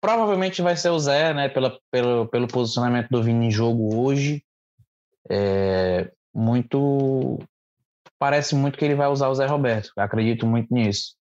provavelmente 0.00 0.60
vai 0.60 0.76
ser 0.76 0.90
o 0.90 0.98
Zé, 0.98 1.32
né? 1.32 1.48
Pela, 1.48 1.78
pelo, 1.92 2.26
pelo 2.26 2.48
posicionamento 2.48 3.08
do 3.08 3.22
Vini 3.22 3.46
em 3.46 3.50
jogo 3.52 3.96
hoje. 3.96 4.42
É, 5.30 6.10
muito. 6.34 7.38
Parece 8.18 8.56
muito 8.56 8.76
que 8.76 8.84
ele 8.84 8.96
vai 8.96 9.06
usar 9.06 9.28
o 9.28 9.34
Zé 9.36 9.46
Roberto. 9.46 9.92
Acredito 9.96 10.44
muito 10.44 10.74
nisso. 10.74 11.14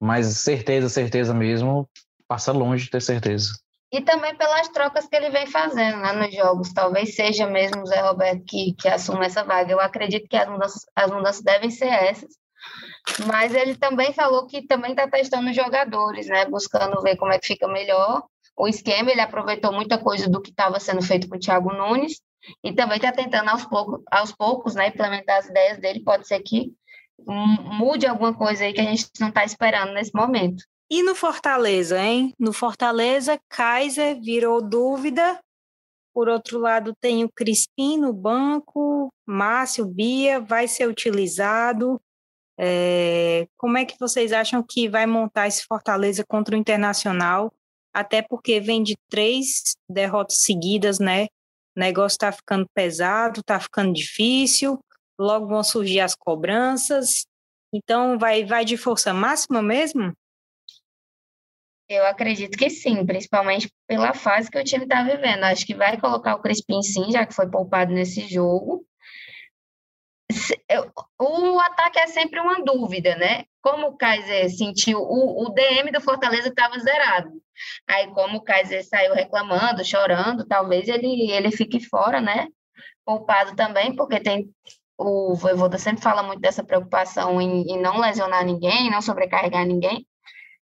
Mas 0.00 0.26
certeza, 0.38 0.88
certeza 0.88 1.34
mesmo, 1.34 1.88
passa 2.26 2.52
longe 2.52 2.84
de 2.84 2.90
ter 2.90 3.02
certeza. 3.02 3.52
E 3.92 4.00
também 4.00 4.34
pelas 4.36 4.68
trocas 4.68 5.06
que 5.06 5.16
ele 5.16 5.30
vem 5.30 5.46
fazendo 5.46 5.98
né, 5.98 6.12
nos 6.12 6.34
jogos. 6.34 6.72
Talvez 6.72 7.16
seja 7.16 7.46
mesmo 7.46 7.82
o 7.82 7.86
Zé 7.86 8.00
Roberto 8.00 8.44
que, 8.46 8.72
que 8.74 8.88
assuma 8.88 9.24
essa 9.24 9.42
vaga. 9.42 9.72
Eu 9.72 9.80
acredito 9.80 10.28
que 10.28 10.36
as 10.36 10.48
mudanças, 10.48 10.86
as 10.94 11.10
mudanças 11.10 11.42
devem 11.42 11.70
ser 11.70 11.88
essas. 11.88 12.30
Mas 13.26 13.52
ele 13.52 13.74
também 13.74 14.12
falou 14.12 14.46
que 14.46 14.66
também 14.66 14.92
está 14.92 15.08
testando 15.08 15.52
jogadores, 15.52 16.28
né? 16.28 16.44
Buscando 16.46 17.02
ver 17.02 17.16
como 17.16 17.32
é 17.32 17.38
que 17.38 17.48
fica 17.48 17.66
melhor 17.66 18.22
o 18.56 18.68
esquema. 18.68 19.10
Ele 19.10 19.20
aproveitou 19.20 19.72
muita 19.72 19.98
coisa 19.98 20.28
do 20.28 20.40
que 20.40 20.50
estava 20.50 20.78
sendo 20.78 21.02
feito 21.02 21.28
com 21.28 21.36
o 21.36 21.40
Thiago 21.40 21.72
Nunes 21.72 22.20
e 22.62 22.72
também 22.72 22.96
está 22.96 23.10
tentando 23.10 23.48
aos 23.48 23.64
poucos, 23.64 24.02
aos 24.10 24.32
poucos 24.32 24.74
né, 24.76 24.88
implementar 24.88 25.38
as 25.38 25.48
ideias 25.48 25.78
dele. 25.80 26.04
Pode 26.04 26.28
ser 26.28 26.40
que 26.40 26.72
mude 27.26 28.06
alguma 28.06 28.34
coisa 28.34 28.64
aí 28.64 28.72
que 28.72 28.80
a 28.80 28.84
gente 28.84 29.08
não 29.20 29.28
está 29.28 29.44
esperando 29.44 29.92
nesse 29.92 30.14
momento. 30.14 30.64
E 30.90 31.02
no 31.02 31.14
Fortaleza, 31.14 32.02
hein? 32.02 32.34
No 32.38 32.52
Fortaleza, 32.52 33.40
Kaiser 33.48 34.20
virou 34.20 34.60
dúvida. 34.60 35.38
Por 36.12 36.28
outro 36.28 36.58
lado, 36.58 36.92
tem 37.00 37.22
o 37.22 37.30
Crispim 37.32 37.96
no 37.96 38.12
banco, 38.12 39.08
Márcio 39.24 39.86
Bia 39.86 40.40
vai 40.40 40.66
ser 40.66 40.88
utilizado. 40.88 42.00
É, 42.58 43.46
como 43.56 43.78
é 43.78 43.84
que 43.84 43.98
vocês 43.98 44.32
acham 44.32 44.62
que 44.62 44.88
vai 44.88 45.06
montar 45.06 45.46
esse 45.46 45.64
Fortaleza 45.64 46.24
contra 46.28 46.56
o 46.56 46.58
Internacional? 46.58 47.52
Até 47.94 48.20
porque 48.20 48.60
vem 48.60 48.82
de 48.82 48.96
três 49.08 49.76
derrotas 49.88 50.38
seguidas, 50.42 50.98
né? 50.98 51.26
O 51.76 51.80
negócio 51.80 52.16
está 52.16 52.32
ficando 52.32 52.66
pesado, 52.74 53.40
está 53.40 53.60
ficando 53.60 53.92
difícil, 53.92 54.78
logo 55.20 55.46
vão 55.46 55.62
surgir 55.62 56.00
as 56.00 56.14
cobranças. 56.14 57.26
Então, 57.72 58.18
vai, 58.18 58.44
vai 58.44 58.64
de 58.64 58.76
força 58.76 59.12
máxima 59.14 59.62
mesmo? 59.62 60.12
Eu 61.88 62.06
acredito 62.06 62.56
que 62.56 62.70
sim, 62.70 63.04
principalmente 63.04 63.68
pela 63.86 64.14
fase 64.14 64.48
que 64.48 64.58
o 64.58 64.64
time 64.64 64.84
está 64.84 65.02
vivendo. 65.02 65.42
Acho 65.44 65.66
que 65.66 65.74
vai 65.74 65.98
colocar 66.00 66.36
o 66.36 66.40
Crispim 66.40 66.82
sim, 66.82 67.10
já 67.10 67.26
que 67.26 67.34
foi 67.34 67.50
poupado 67.50 67.92
nesse 67.92 68.28
jogo. 68.28 68.86
O 71.18 71.58
ataque 71.58 71.98
é 71.98 72.06
sempre 72.06 72.38
uma 72.38 72.62
dúvida, 72.64 73.16
né? 73.16 73.44
Como 73.60 73.88
o 73.88 73.96
Kaiser 73.96 74.48
sentiu, 74.50 75.00
o, 75.00 75.44
o 75.44 75.50
DM 75.50 75.90
do 75.90 76.00
Fortaleza 76.00 76.48
estava 76.48 76.78
zerado. 76.78 77.30
Aí, 77.88 78.06
como 78.14 78.38
o 78.38 78.42
Kaiser 78.42 78.86
saiu 78.86 79.12
reclamando, 79.12 79.84
chorando, 79.84 80.46
talvez 80.46 80.88
ele, 80.88 81.30
ele 81.32 81.50
fique 81.50 81.80
fora, 81.80 82.20
né? 82.20 82.46
Poupado 83.04 83.56
também, 83.56 83.94
porque 83.96 84.20
tem 84.20 84.48
o 85.00 85.34
Voivoda 85.34 85.78
sempre 85.78 86.02
fala 86.02 86.22
muito 86.22 86.40
dessa 86.40 86.62
preocupação 86.62 87.40
em, 87.40 87.62
em 87.62 87.80
não 87.80 87.98
lesionar 87.98 88.44
ninguém, 88.44 88.90
não 88.90 89.00
sobrecarregar 89.00 89.64
ninguém. 89.66 90.06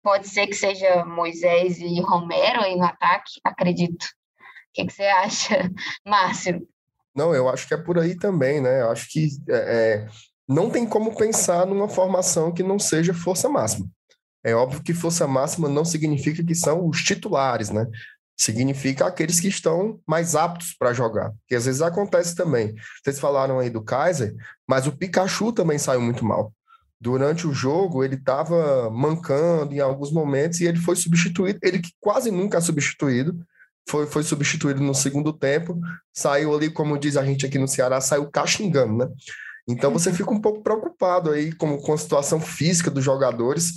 Pode 0.03 0.27
ser 0.29 0.47
que 0.47 0.55
seja 0.55 1.05
Moisés 1.05 1.79
e 1.79 2.01
Romero 2.01 2.63
aí 2.63 2.75
no 2.75 2.85
ataque, 2.85 3.33
acredito. 3.45 4.03
O 4.03 4.75
que, 4.75 4.87
que 4.87 4.93
você 4.93 5.05
acha, 5.05 5.71
Márcio? 6.07 6.67
Não, 7.15 7.35
eu 7.35 7.47
acho 7.49 7.69
que 7.69 7.75
é 7.75 7.77
por 7.77 7.99
aí 7.99 8.17
também, 8.17 8.61
né? 8.61 8.81
Eu 8.81 8.91
acho 8.91 9.07
que 9.11 9.29
é, 9.51 9.55
é, 9.55 10.09
não 10.49 10.71
tem 10.71 10.87
como 10.87 11.15
pensar 11.15 11.67
numa 11.67 11.89
formação 11.89 12.53
que 12.53 12.63
não 12.63 12.79
seja 12.79 13.13
força 13.13 13.51
máxima. 13.51 13.87
É 14.43 14.55
óbvio 14.55 14.83
que 14.83 14.95
força 14.95 15.27
máxima 15.29 15.69
não 15.69 15.85
significa 15.85 16.43
que 16.43 16.55
são 16.55 16.89
os 16.89 17.03
titulares, 17.03 17.69
né? 17.69 17.87
Significa 18.43 19.07
aqueles 19.07 19.39
que 19.39 19.49
estão 19.49 20.01
mais 20.07 20.35
aptos 20.35 20.75
para 20.79 20.93
jogar. 20.93 21.33
Que 21.47 21.55
às 21.55 21.67
vezes 21.67 21.83
acontece 21.83 22.35
também. 22.35 22.75
Vocês 23.03 23.21
falaram 23.21 23.59
aí 23.59 23.71
do 23.71 23.83
Kaiser, 23.83 24.35
mas 24.67 24.87
o 24.87 24.93
Pikachu 24.93 25.53
também 25.53 25.79
saiu 25.79 26.01
muito 26.01 26.25
mal 26.25 26.53
durante 27.03 27.49
o 27.49 27.53
jogo 27.53 28.05
ele 28.05 28.15
estava 28.15 28.89
mancando 28.89 29.75
em 29.75 29.81
alguns 29.81 30.13
momentos 30.13 30.61
e 30.61 30.67
ele 30.67 30.79
foi 30.79 30.95
substituído, 30.95 31.59
ele 31.61 31.81
que 31.81 31.91
quase 32.01 32.31
nunca 32.31 32.59
é 32.59 32.61
substituído, 32.61 33.45
foi, 33.91 34.07
foi 34.07 34.23
substituído 34.23 34.81
no 34.81 34.95
segundo 34.95 35.33
tempo, 35.33 35.81
saiu 36.13 36.55
ali, 36.55 36.71
como 36.71 36.97
diz 36.97 37.17
a 37.17 37.25
gente 37.25 37.45
aqui 37.45 37.59
no 37.59 37.67
Ceará, 37.67 38.01
saiu 38.01 38.31
caxingando, 38.31 38.99
né? 38.99 39.09
Então 39.69 39.93
você 39.93 40.11
uhum. 40.11 40.15
fica 40.15 40.31
um 40.31 40.41
pouco 40.41 40.63
preocupado 40.63 41.33
aí 41.33 41.53
com, 41.53 41.77
com 41.79 41.93
a 41.93 41.99
situação 41.99 42.41
física 42.41 42.89
dos 42.89 43.05
jogadores, 43.05 43.75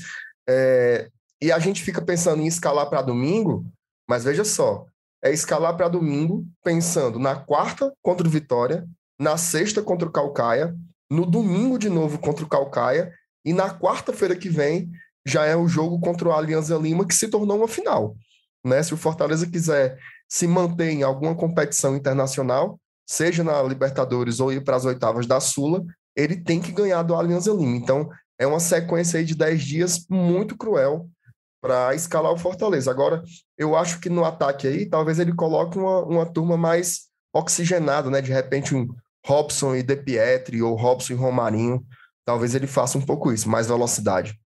é, 0.47 1.09
e 1.41 1.51
a 1.51 1.57
gente 1.57 1.81
fica 1.81 2.03
pensando 2.03 2.43
em 2.43 2.47
escalar 2.47 2.87
para 2.91 3.01
domingo, 3.01 3.65
mas 4.07 4.23
veja 4.23 4.43
só, 4.43 4.85
é 5.23 5.31
escalar 5.31 5.75
para 5.75 5.87
domingo 5.87 6.45
pensando 6.63 7.17
na 7.17 7.35
quarta 7.35 7.91
contra 8.01 8.27
o 8.27 8.29
Vitória, 8.29 8.85
na 9.19 9.37
sexta 9.37 9.81
contra 9.81 10.07
o 10.07 10.11
Calcaia, 10.11 10.75
no 11.09 11.25
domingo 11.25 11.77
de 11.77 11.89
novo 11.89 12.19
contra 12.19 12.45
o 12.45 12.49
Calcaia 12.49 13.11
e 13.43 13.53
na 13.53 13.69
quarta-feira 13.69 14.35
que 14.35 14.49
vem 14.49 14.91
já 15.25 15.45
é 15.45 15.55
o 15.55 15.67
jogo 15.67 15.99
contra 15.99 16.29
o 16.29 16.31
Alianza 16.31 16.77
Lima 16.77 17.07
que 17.07 17.15
se 17.15 17.27
tornou 17.27 17.57
uma 17.57 17.67
final. 17.67 18.15
Né? 18.63 18.81
Se 18.83 18.93
o 18.93 18.97
Fortaleza 18.97 19.47
quiser 19.47 19.97
se 20.29 20.47
manter 20.47 20.89
em 20.89 21.03
alguma 21.03 21.35
competição 21.35 21.95
internacional, 21.95 22.79
seja 23.07 23.43
na 23.43 23.61
Libertadores 23.63 24.39
ou 24.39 24.51
ir 24.51 24.63
para 24.63 24.75
as 24.75 24.85
oitavas 24.85 25.25
da 25.25 25.39
Sula, 25.39 25.83
ele 26.15 26.37
tem 26.37 26.61
que 26.61 26.71
ganhar 26.71 27.03
do 27.03 27.15
Alianza 27.15 27.51
Lima. 27.51 27.75
Então, 27.75 28.09
é 28.39 28.45
uma 28.45 28.59
sequência 28.59 29.19
aí 29.19 29.25
de 29.25 29.35
10 29.35 29.63
dias 29.63 30.05
muito 30.09 30.57
cruel 30.57 31.09
para 31.65 31.95
escalar 31.95 32.31
o 32.31 32.37
Fortaleza. 32.37 32.91
Agora, 32.91 33.23
eu 33.57 33.75
acho 33.75 33.99
que 33.99 34.07
no 34.07 34.23
ataque 34.23 34.67
aí, 34.67 34.87
talvez 34.87 35.17
ele 35.17 35.33
coloque 35.33 35.79
uma, 35.79 36.03
uma 36.05 36.25
turma 36.25 36.55
mais 36.55 37.07
oxigenada, 37.33 38.07
né? 38.07 38.21
De 38.21 38.31
repente, 38.31 38.75
um, 38.75 38.87
Robson 39.25 39.75
e 39.75 39.81
De 39.81 39.95
Pietri, 39.95 40.61
ou 40.61 40.75
Robson 40.75 41.13
e 41.13 41.15
Romarinho, 41.15 41.83
talvez 42.23 42.53
ele 42.53 42.67
faça 42.67 42.99
um 42.99 43.01
pouco 43.01 43.31
isso, 43.31 43.49
mais 43.49 43.67
velocidade. 43.67 44.39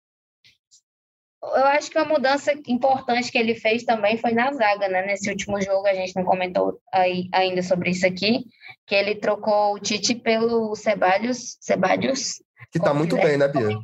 Eu 1.42 1.64
acho 1.64 1.90
que 1.90 1.98
uma 1.98 2.04
mudança 2.04 2.52
importante 2.68 3.32
que 3.32 3.38
ele 3.38 3.56
fez 3.56 3.82
também 3.82 4.16
foi 4.16 4.30
na 4.30 4.52
zaga, 4.52 4.88
né? 4.88 5.04
Nesse 5.04 5.28
último 5.28 5.60
jogo, 5.60 5.88
a 5.88 5.94
gente 5.94 6.14
não 6.14 6.25
comentou 6.25 6.80
aí, 6.92 7.28
ainda 7.32 7.62
sobre 7.64 7.90
isso 7.90 8.06
aqui, 8.06 8.44
que 8.87 8.94
ele 8.94 9.16
trocou 9.16 9.75
o 9.75 9.78
Tite 9.80 10.14
pelo 10.14 10.76
Ceballos, 10.76 11.56
Ceballos 11.60 12.40
que 12.70 12.78
está 12.78 12.92
muito 12.92 13.16
bem, 13.16 13.36
né, 13.36 13.48
Bia? 13.48 13.78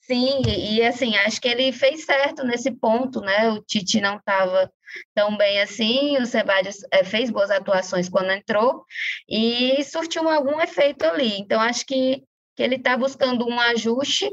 Sim, 0.00 0.40
e 0.46 0.82
assim, 0.82 1.16
acho 1.18 1.40
que 1.40 1.48
ele 1.48 1.70
fez 1.70 2.04
certo 2.04 2.42
nesse 2.42 2.70
ponto, 2.70 3.20
né? 3.20 3.50
O 3.50 3.62
Tite 3.62 4.00
não 4.00 4.16
estava 4.16 4.72
tão 5.14 5.36
bem 5.36 5.60
assim, 5.60 6.16
o 6.16 6.24
Ceballos 6.24 6.78
é, 6.90 7.04
fez 7.04 7.30
boas 7.30 7.50
atuações 7.50 8.08
quando 8.08 8.30
entrou 8.30 8.84
e 9.28 9.82
surtiu 9.84 10.28
algum 10.28 10.60
efeito 10.60 11.04
ali. 11.04 11.38
Então, 11.38 11.60
acho 11.60 11.84
que, 11.84 12.22
que 12.56 12.62
ele 12.62 12.76
está 12.76 12.96
buscando 12.96 13.46
um 13.46 13.60
ajuste. 13.60 14.30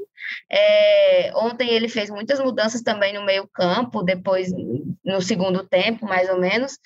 É, 0.49 1.31
ontem 1.35 1.69
ele 1.69 1.89
fez 1.89 2.09
muitas 2.09 2.39
mudanças 2.39 2.81
também 2.81 3.13
no 3.13 3.25
meio-campo, 3.25 4.01
depois 4.01 4.51
no 5.03 5.21
segundo 5.21 5.67
tempo, 5.67 6.05
mais 6.05 6.29
ou 6.29 6.39
menos. 6.39 6.79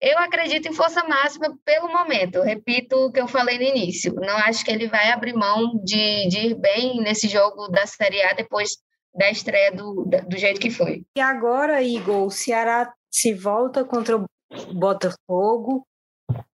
Eu 0.00 0.18
acredito 0.18 0.66
em 0.66 0.72
força 0.72 1.04
máxima 1.06 1.54
pelo 1.64 1.92
momento. 1.92 2.40
repito 2.40 2.96
o 2.96 3.12
que 3.12 3.20
eu 3.20 3.28
falei 3.28 3.58
no 3.58 3.64
início. 3.64 4.14
Não 4.14 4.36
acho 4.38 4.64
que 4.64 4.70
ele 4.70 4.88
vai 4.88 5.10
abrir 5.10 5.34
mão 5.34 5.78
de, 5.84 6.28
de 6.28 6.38
ir 6.48 6.54
bem 6.54 7.00
nesse 7.02 7.28
jogo 7.28 7.68
da 7.68 7.86
Série 7.86 8.22
A 8.22 8.32
depois 8.32 8.78
da 9.14 9.30
estreia 9.30 9.72
do, 9.72 10.08
do 10.26 10.38
jeito 10.38 10.60
que 10.60 10.70
foi. 10.70 11.04
E 11.16 11.20
agora, 11.20 11.82
Igor, 11.82 12.26
o 12.26 12.30
Ceará 12.30 12.92
se 13.10 13.34
volta 13.34 13.84
contra 13.84 14.16
o 14.16 14.24
Botafogo 14.72 15.86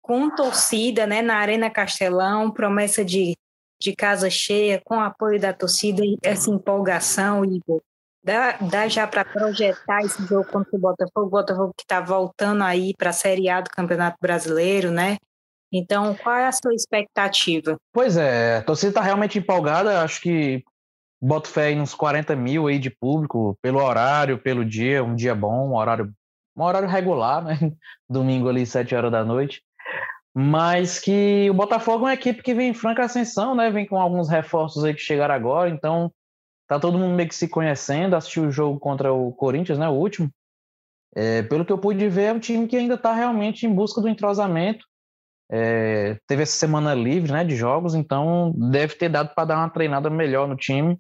com 0.02 0.30
torcida, 0.30 1.08
né, 1.08 1.22
na 1.22 1.38
Arena 1.38 1.70
Castelão, 1.70 2.52
promessa 2.52 3.04
de, 3.04 3.36
de 3.82 3.96
casa 3.96 4.30
cheia, 4.30 4.82
com 4.84 5.00
apoio 5.00 5.40
da 5.40 5.54
torcida, 5.54 6.04
essa 6.22 6.50
empolgação, 6.50 7.44
Igor. 7.46 7.82
Dá, 8.24 8.54
dá 8.54 8.88
já 8.88 9.06
para 9.06 9.26
projetar 9.26 10.02
esse 10.02 10.26
jogo 10.26 10.50
contra 10.50 10.76
o 10.78 10.80
Botafogo, 10.80 11.28
o 11.28 11.30
Botafogo 11.30 11.74
que 11.78 11.84
está 11.84 12.00
voltando 12.00 12.64
aí 12.64 12.94
para 12.98 13.10
a 13.10 13.14
Série 13.14 13.50
A 13.50 13.60
do 13.60 13.70
Campeonato 13.70 14.18
Brasileiro, 14.22 14.92
né? 14.92 15.18
Então, 15.72 16.16
qual 16.16 16.36
é 16.36 16.48
a 16.48 16.52
sua 16.52 16.74
expectativa? 16.74 17.76
Pois 17.92 18.16
é, 18.16 18.58
a 18.58 18.62
torcida 18.64 18.90
está 18.90 19.02
realmente 19.02 19.40
empolgada, 19.40 20.02
acho 20.02 20.22
que 20.22 20.64
boto 21.22 21.50
fé 21.50 21.72
em 21.72 21.82
uns 21.82 21.94
40 21.94 22.36
mil 22.36 22.68
aí 22.68 22.80
de 22.80 22.90
público, 22.90 23.58
pelo 23.62 23.82
horário, 23.82 24.38
pelo 24.38 24.64
dia, 24.64 25.04
um 25.04 25.16
dia 25.16 25.36
bom, 25.36 25.70
um 25.70 25.76
horário, 25.76 26.14
um 26.56 26.64
horário 26.64 26.88
regular, 26.88 27.44
né? 27.44 27.58
Domingo 28.10 28.48
ali, 28.48 28.66
7 28.66 28.96
horas 28.96 29.12
da 29.12 29.26
noite. 29.26 29.62
Mas 30.34 30.98
que 31.00 31.50
o 31.50 31.54
Botafogo 31.54 32.06
é 32.06 32.10
uma 32.10 32.14
equipe 32.14 32.42
que 32.42 32.54
vem 32.54 32.70
em 32.70 32.74
franca 32.74 33.04
ascensão, 33.04 33.54
né? 33.54 33.70
Vem 33.70 33.86
com 33.86 34.00
alguns 34.00 34.30
reforços 34.30 34.84
aí 34.84 34.94
que 34.94 35.02
chegaram 35.02 35.36
agora, 35.36 35.70
então 35.70 36.10
tá 36.68 36.80
todo 36.80 36.98
mundo 36.98 37.16
meio 37.16 37.30
que 37.30 37.36
se 37.36 37.48
conhecendo, 37.48 38.16
assistiu 38.16 38.44
o 38.44 38.52
jogo 38.52 38.80
contra 38.80 39.14
o 39.14 39.32
Corinthians, 39.34 39.78
né, 39.78 39.88
o 39.88 39.94
último. 39.94 40.30
É, 41.16 41.44
pelo 41.44 41.64
que 41.64 41.72
eu 41.72 41.78
pude 41.78 42.08
ver, 42.10 42.24
é 42.24 42.34
um 42.34 42.40
time 42.40 42.68
que 42.68 42.76
ainda 42.76 42.96
está 42.96 43.14
realmente 43.14 43.66
em 43.66 43.74
busca 43.74 44.02
do 44.02 44.10
entrosamento. 44.10 44.86
É, 45.52 46.18
teve 46.28 46.44
essa 46.44 46.56
semana 46.56 46.94
livre, 46.96 47.32
né, 47.32 47.44
de 47.44 47.56
jogos, 47.56 47.94
então 47.94 48.54
deve 48.72 48.96
ter 48.96 49.10
dado 49.10 49.34
para 49.36 49.46
dar 49.46 49.58
uma 49.58 49.70
treinada 49.70 50.10
melhor 50.10 50.48
no 50.48 50.56
time. 50.56 50.98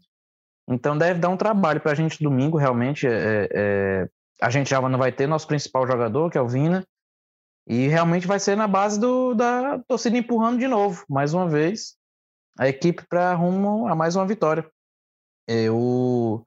Então 0.70 0.98
deve 0.98 1.20
dar 1.20 1.29
um 1.29 1.38
trabalho 1.38 1.82
para 1.82 1.91
a 1.91 1.96
gente 1.96 2.24
domingo, 2.24 2.58
realmente. 2.58 3.08
É, 3.08 3.50
é, 3.51 4.08
a 4.41 4.50
gente 4.50 4.70
já 4.70 4.82
não 4.82 5.00
vai 5.00 5.12
ter 5.12 5.27
nosso 5.27 5.48
principal 5.48 5.88
jogador, 5.88 6.29
que 6.29 6.38
é 6.38 6.41
o 6.41 6.48
Vina, 6.48 6.86
e 7.67 7.88
realmente 7.88 8.27
vai 8.27 8.39
ser 8.39 8.58
na 8.58 8.67
base 8.67 9.00
do, 9.00 9.34
da 9.34 9.79
torcida 9.88 10.17
empurrando 10.17 10.60
de 10.60 10.67
novo, 10.67 11.05
mais 11.10 11.34
uma 11.34 11.48
vez, 11.48 11.96
a 12.60 12.67
equipe 12.67 13.05
para 13.08 13.34
rumo 13.34 13.88
a 13.88 13.96
mais 13.96 14.15
uma 14.15 14.25
vitória. 14.25 14.70
Eu, 15.48 16.46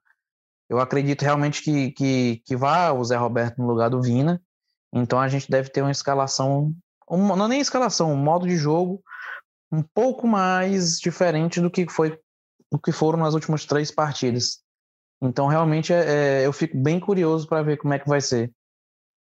eu 0.69 0.79
acredito 0.79 1.23
realmente 1.23 1.63
que, 1.63 1.91
que, 1.93 2.43
que 2.45 2.57
vá 2.57 2.93
o 2.93 3.05
Zé 3.05 3.17
Roberto 3.17 3.59
no 3.59 3.67
lugar 3.67 3.91
do 3.91 4.03
Vina. 4.03 4.43
Então 4.93 5.21
a 5.21 5.29
gente 5.29 5.51
deve 5.51 5.69
ter 5.71 5.83
uma 5.83 5.91
escalação, 5.91 6.75
uma, 7.09 7.37
não 7.37 7.47
é 7.47 7.49
nem 7.49 7.61
escalação, 7.61 8.13
um 8.13 8.17
modo 8.17 8.47
de 8.47 8.57
jogo 8.57 9.03
um 9.71 9.83
pouco 9.83 10.27
mais 10.27 10.99
diferente 10.99 11.61
do 11.61 11.71
que 11.71 11.91
foi 11.91 12.19
do 12.71 12.79
que 12.79 12.93
foram 12.93 13.19
nas 13.19 13.35
últimas 13.35 13.65
três 13.65 13.91
partidas. 13.91 14.61
Então 15.23 15.47
realmente 15.47 15.93
é, 15.93 16.43
é 16.43 16.47
eu 16.47 16.53
fico 16.53 16.77
bem 16.77 16.99
curioso 16.99 17.49
para 17.49 17.63
ver 17.63 17.77
como 17.77 17.95
é 17.95 17.99
que 17.99 18.09
vai 18.09 18.21
ser. 18.21 18.53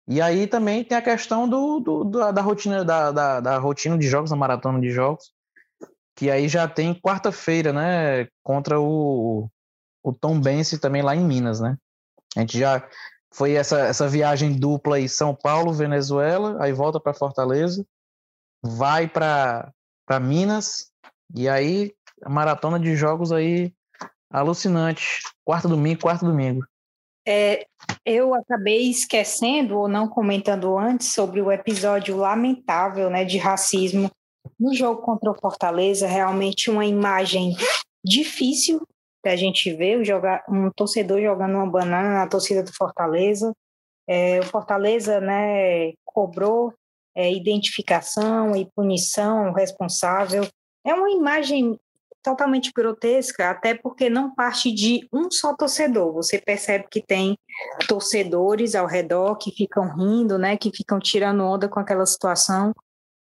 E 0.07 0.21
aí 0.21 0.47
também 0.47 0.83
tem 0.83 0.97
a 0.97 1.01
questão 1.01 1.47
do, 1.47 1.79
do 1.79 2.03
da, 2.05 2.31
da, 2.31 2.41
rotina 2.41 2.83
da, 2.83 3.11
da, 3.11 3.39
da, 3.39 3.57
rotina 3.57 3.97
de 3.97 4.07
jogos, 4.07 4.29
da 4.29 4.35
maratona 4.35 4.79
de 4.79 4.89
jogos, 4.89 5.31
que 6.15 6.29
aí 6.29 6.47
já 6.47 6.67
tem 6.67 6.93
quarta-feira, 6.93 7.71
né, 7.71 8.27
contra 8.43 8.79
o, 8.79 9.49
o 10.03 10.13
Tom 10.13 10.39
Bense 10.39 10.79
também 10.79 11.01
lá 11.01 11.15
em 11.15 11.25
Minas, 11.25 11.59
né? 11.59 11.77
A 12.35 12.41
gente 12.41 12.59
já 12.59 12.87
foi 13.33 13.53
essa, 13.53 13.79
essa 13.79 14.07
viagem 14.07 14.57
dupla 14.57 14.97
aí, 14.97 15.07
São 15.07 15.35
Paulo, 15.35 15.73
Venezuela, 15.73 16.61
aí 16.61 16.73
volta 16.73 16.99
para 16.99 17.13
Fortaleza, 17.13 17.85
vai 18.61 19.07
para 19.07 19.73
Minas, 20.21 20.91
e 21.33 21.47
aí 21.47 21.93
maratona 22.27 22.79
de 22.79 22.95
jogos 22.95 23.31
aí 23.31 23.73
alucinante. 24.29 25.21
Quarta 25.43 25.67
domingo, 25.67 26.01
quarto 26.01 26.25
domingo. 26.25 26.65
É, 27.27 27.65
eu 28.05 28.33
acabei 28.33 28.89
esquecendo 28.89 29.77
ou 29.77 29.87
não 29.87 30.07
comentando 30.07 30.77
antes 30.77 31.13
sobre 31.13 31.41
o 31.41 31.51
episódio 31.51 32.17
lamentável 32.17 33.09
né, 33.09 33.23
de 33.23 33.37
racismo 33.37 34.09
no 34.61 34.75
jogo 34.75 35.01
contra 35.01 35.31
o 35.31 35.35
Fortaleza. 35.35 36.05
Realmente 36.05 36.69
uma 36.69 36.85
imagem 36.85 37.57
difícil 38.05 38.87
da 39.23 39.35
gente 39.35 39.73
ver 39.73 40.05
jogar, 40.05 40.43
um 40.47 40.69
torcedor 40.71 41.19
jogando 41.19 41.55
uma 41.55 41.69
banana 41.69 42.13
na 42.13 42.27
torcida 42.27 42.61
do 42.61 42.73
Fortaleza. 42.73 43.53
É, 44.07 44.39
o 44.39 44.43
Fortaleza 44.43 45.19
né, 45.19 45.93
cobrou 46.05 46.73
é, 47.15 47.31
identificação 47.31 48.55
e 48.55 48.69
punição 48.75 49.51
responsável. 49.51 50.47
É 50.85 50.93
uma 50.93 51.09
imagem 51.09 51.79
totalmente 52.23 52.71
grotesca, 52.71 53.49
até 53.49 53.73
porque 53.73 54.09
não 54.09 54.33
parte 54.33 54.71
de 54.71 55.07
um 55.11 55.29
só 55.31 55.55
torcedor. 55.55 56.13
Você 56.13 56.39
percebe 56.39 56.87
que 56.89 57.01
tem 57.01 57.35
torcedores 57.87 58.75
ao 58.75 58.85
redor 58.85 59.35
que 59.37 59.51
ficam 59.51 59.95
rindo, 59.95 60.37
né, 60.37 60.55
que 60.55 60.71
ficam 60.71 60.99
tirando 60.99 61.43
onda 61.43 61.67
com 61.67 61.79
aquela 61.79 62.05
situação, 62.05 62.73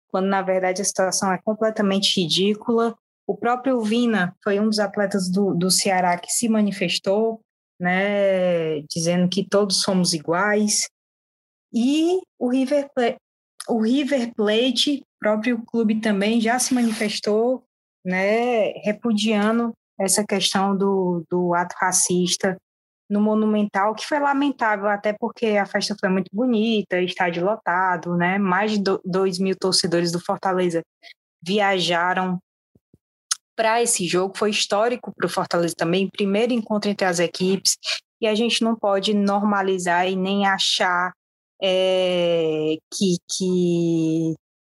quando 0.08 0.26
na 0.26 0.42
verdade 0.42 0.82
a 0.82 0.84
situação 0.84 1.32
é 1.32 1.38
completamente 1.38 2.20
ridícula. 2.20 2.96
O 3.26 3.36
próprio 3.36 3.80
Vina 3.80 4.34
foi 4.42 4.58
um 4.58 4.68
dos 4.68 4.78
atletas 4.78 5.30
do, 5.30 5.54
do 5.54 5.70
Ceará 5.70 6.18
que 6.18 6.30
se 6.30 6.48
manifestou, 6.48 7.40
né, 7.78 8.80
dizendo 8.82 9.28
que 9.28 9.46
todos 9.46 9.82
somos 9.82 10.12
iguais. 10.12 10.88
E 11.72 12.18
o 12.38 12.48
River 12.48 12.88
Plate, 12.94 13.18
o 13.68 13.82
River 13.82 14.34
Plate, 14.34 15.02
próprio 15.20 15.62
clube 15.66 16.00
também 16.00 16.40
já 16.40 16.58
se 16.58 16.72
manifestou, 16.72 17.64
né, 18.04 18.70
repudiando 18.84 19.72
essa 20.00 20.24
questão 20.24 20.76
do, 20.76 21.24
do 21.28 21.52
ato 21.54 21.74
racista 21.78 22.56
no 23.08 23.20
Monumental, 23.20 23.94
que 23.94 24.06
foi 24.06 24.18
lamentável, 24.18 24.88
até 24.88 25.12
porque 25.12 25.46
a 25.56 25.66
festa 25.66 25.96
foi 25.98 26.08
muito 26.08 26.28
bonita, 26.32 27.00
estádio 27.00 27.44
lotado, 27.44 28.16
né? 28.16 28.38
Mais 28.38 28.72
de 28.72 28.84
2 29.04 29.38
mil 29.38 29.56
torcedores 29.56 30.12
do 30.12 30.20
Fortaleza 30.20 30.82
viajaram 31.42 32.38
para 33.56 33.82
esse 33.82 34.06
jogo. 34.06 34.36
Foi 34.36 34.50
histórico 34.50 35.12
para 35.14 35.26
o 35.26 35.30
Fortaleza 35.30 35.74
também, 35.76 36.08
primeiro 36.08 36.52
encontro 36.52 36.90
entre 36.90 37.06
as 37.06 37.18
equipes, 37.18 37.76
e 38.20 38.26
a 38.26 38.34
gente 38.34 38.62
não 38.62 38.76
pode 38.76 39.14
normalizar 39.14 40.08
e 40.08 40.16
nem 40.16 40.46
achar 40.46 41.12
é, 41.62 42.76
que, 42.92 43.16
que 43.30 44.34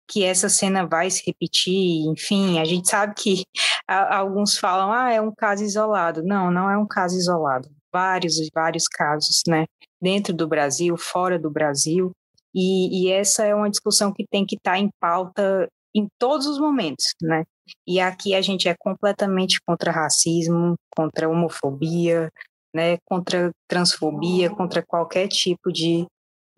que 0.09 0.23
essa 0.23 0.49
cena 0.49 0.87
vai 0.87 1.09
se 1.11 1.23
repetir, 1.25 2.07
enfim, 2.07 2.59
a 2.59 2.65
gente 2.65 2.89
sabe 2.89 3.13
que 3.15 3.43
alguns 3.87 4.57
falam, 4.57 4.91
ah, 4.91 5.13
é 5.13 5.21
um 5.21 5.31
caso 5.31 5.63
isolado. 5.63 6.23
Não, 6.23 6.49
não 6.49 6.69
é 6.69 6.75
um 6.77 6.87
caso 6.87 7.15
isolado. 7.15 7.69
Vários 7.91 8.37
e 8.37 8.49
vários 8.53 8.87
casos, 8.87 9.41
né? 9.47 9.65
Dentro 10.01 10.33
do 10.33 10.47
Brasil, 10.47 10.95
fora 10.97 11.39
do 11.39 11.49
Brasil. 11.49 12.11
E, 12.53 13.03
e 13.03 13.11
essa 13.11 13.45
é 13.45 13.53
uma 13.53 13.69
discussão 13.69 14.13
que 14.13 14.25
tem 14.29 14.45
que 14.45 14.55
estar 14.55 14.71
tá 14.71 14.79
em 14.79 14.89
pauta 14.99 15.67
em 15.95 16.07
todos 16.19 16.45
os 16.45 16.59
momentos, 16.59 17.05
né? 17.21 17.43
E 17.87 17.99
aqui 17.99 18.33
a 18.33 18.41
gente 18.41 18.67
é 18.67 18.75
completamente 18.77 19.59
contra 19.65 19.91
racismo, 19.91 20.75
contra 20.95 21.29
homofobia, 21.29 22.29
né? 22.73 22.97
Contra 23.05 23.51
transfobia, 23.67 24.49
contra 24.49 24.83
qualquer 24.85 25.27
tipo 25.27 25.71
de 25.71 26.05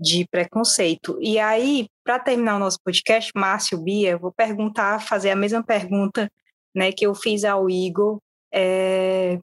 de 0.01 0.25
preconceito. 0.31 1.15
E 1.21 1.37
aí, 1.37 1.85
para 2.03 2.17
terminar 2.17 2.55
o 2.55 2.59
nosso 2.59 2.79
podcast, 2.83 3.31
Márcio 3.35 3.77
Bia, 3.77 4.17
vou 4.17 4.33
perguntar, 4.33 4.99
fazer 4.99 5.29
a 5.29 5.35
mesma 5.35 5.63
pergunta 5.63 6.27
né, 6.75 6.91
que 6.91 7.05
eu 7.05 7.13
fiz 7.13 7.45
ao 7.45 7.69
Igor. 7.69 8.17
É, 8.51 9.39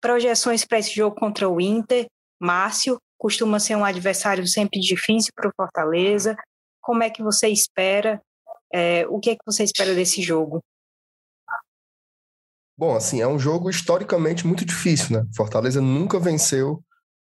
projeções 0.00 0.64
para 0.64 0.78
esse 0.78 0.94
jogo 0.94 1.16
contra 1.16 1.48
o 1.48 1.60
Inter. 1.60 2.06
Márcio 2.40 2.98
costuma 3.18 3.58
ser 3.58 3.76
um 3.76 3.84
adversário 3.84 4.46
sempre 4.46 4.80
difícil 4.80 5.32
para 5.34 5.48
o 5.48 5.52
Fortaleza. 5.56 6.36
Como 6.80 7.02
é 7.02 7.10
que 7.10 7.22
você 7.22 7.48
espera? 7.48 8.22
É, 8.72 9.06
o 9.08 9.18
que 9.18 9.30
é 9.30 9.34
que 9.34 9.44
você 9.44 9.64
espera 9.64 9.94
desse 9.94 10.22
jogo? 10.22 10.62
Bom, 12.76 12.94
assim, 12.94 13.20
é 13.20 13.26
um 13.26 13.38
jogo 13.38 13.68
historicamente 13.68 14.46
muito 14.46 14.64
difícil, 14.64 15.18
né? 15.18 15.26
Fortaleza 15.34 15.80
nunca 15.80 16.20
venceu 16.20 16.82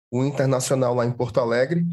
o 0.10 0.24
Internacional 0.24 0.96
lá 0.96 1.06
em 1.06 1.12
Porto 1.12 1.40
Alegre, 1.40 1.84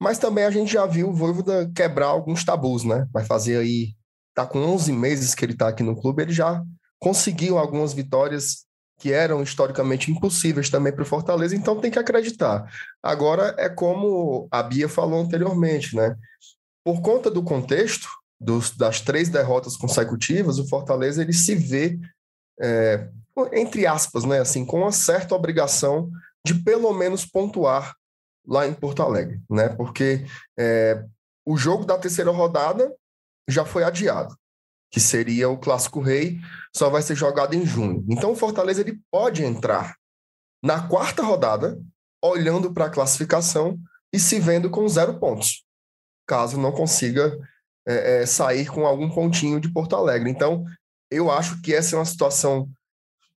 mas 0.00 0.18
também 0.18 0.44
a 0.44 0.50
gente 0.50 0.72
já 0.72 0.86
viu 0.86 1.10
o 1.10 1.12
Voivoda 1.12 1.70
quebrar 1.74 2.06
alguns 2.06 2.44
tabus, 2.44 2.84
né? 2.84 3.06
Vai 3.12 3.24
fazer 3.24 3.58
aí, 3.58 3.94
tá 4.34 4.46
com 4.46 4.60
11 4.60 4.92
meses 4.92 5.34
que 5.34 5.44
ele 5.44 5.52
está 5.52 5.68
aqui 5.68 5.82
no 5.82 6.00
clube, 6.00 6.22
ele 6.22 6.32
já 6.32 6.62
conseguiu 6.98 7.58
algumas 7.58 7.92
vitórias 7.92 8.65
que 8.98 9.12
eram 9.12 9.42
historicamente 9.42 10.10
impossíveis 10.10 10.70
também 10.70 10.92
para 10.92 11.02
o 11.02 11.06
Fortaleza, 11.06 11.54
então 11.54 11.80
tem 11.80 11.90
que 11.90 11.98
acreditar. 11.98 12.70
Agora 13.02 13.54
é 13.58 13.68
como 13.68 14.48
a 14.50 14.62
Bia 14.62 14.88
falou 14.88 15.20
anteriormente, 15.20 15.94
né? 15.94 16.16
Por 16.84 17.02
conta 17.02 17.30
do 17.30 17.42
contexto 17.42 18.08
dos, 18.40 18.70
das 18.76 19.00
três 19.00 19.28
derrotas 19.28 19.76
consecutivas, 19.76 20.58
o 20.58 20.68
Fortaleza 20.68 21.22
ele 21.22 21.32
se 21.32 21.54
vê 21.54 21.98
é, 22.60 23.08
entre 23.52 23.86
aspas, 23.86 24.24
né? 24.24 24.40
Assim, 24.40 24.64
com 24.64 24.80
uma 24.80 24.92
certa 24.92 25.34
obrigação 25.34 26.10
de 26.44 26.54
pelo 26.54 26.92
menos 26.92 27.26
pontuar 27.26 27.94
lá 28.46 28.66
em 28.66 28.72
Porto 28.72 29.02
Alegre, 29.02 29.40
né? 29.50 29.68
Porque 29.68 30.24
é, 30.58 31.04
o 31.44 31.56
jogo 31.56 31.84
da 31.84 31.98
terceira 31.98 32.30
rodada 32.30 32.92
já 33.48 33.64
foi 33.64 33.84
adiado, 33.84 34.34
que 34.90 35.00
seria 35.00 35.48
o 35.48 35.58
Clássico 35.58 36.00
Rei, 36.00 36.38
só 36.74 36.88
vai 36.88 37.02
ser 37.02 37.14
jogado 37.14 37.54
em 37.54 37.66
junho. 37.66 38.04
Então 38.08 38.32
o 38.32 38.36
Fortaleza 38.36 38.80
ele 38.80 39.00
pode 39.10 39.44
entrar 39.44 39.96
na 40.62 40.88
quarta 40.88 41.22
rodada, 41.22 41.80
olhando 42.22 42.72
para 42.72 42.86
a 42.86 42.90
classificação 42.90 43.78
e 44.12 44.18
se 44.18 44.40
vendo 44.40 44.70
com 44.70 44.88
zero 44.88 45.18
pontos, 45.18 45.64
caso 46.26 46.58
não 46.58 46.72
consiga 46.72 47.38
é, 47.86 48.22
é, 48.22 48.26
sair 48.26 48.66
com 48.66 48.86
algum 48.86 49.10
pontinho 49.10 49.60
de 49.60 49.72
Porto 49.72 49.94
Alegre. 49.94 50.30
Então 50.30 50.64
eu 51.10 51.30
acho 51.30 51.60
que 51.62 51.74
essa 51.74 51.94
é 51.94 51.98
uma 51.98 52.04
situação 52.04 52.68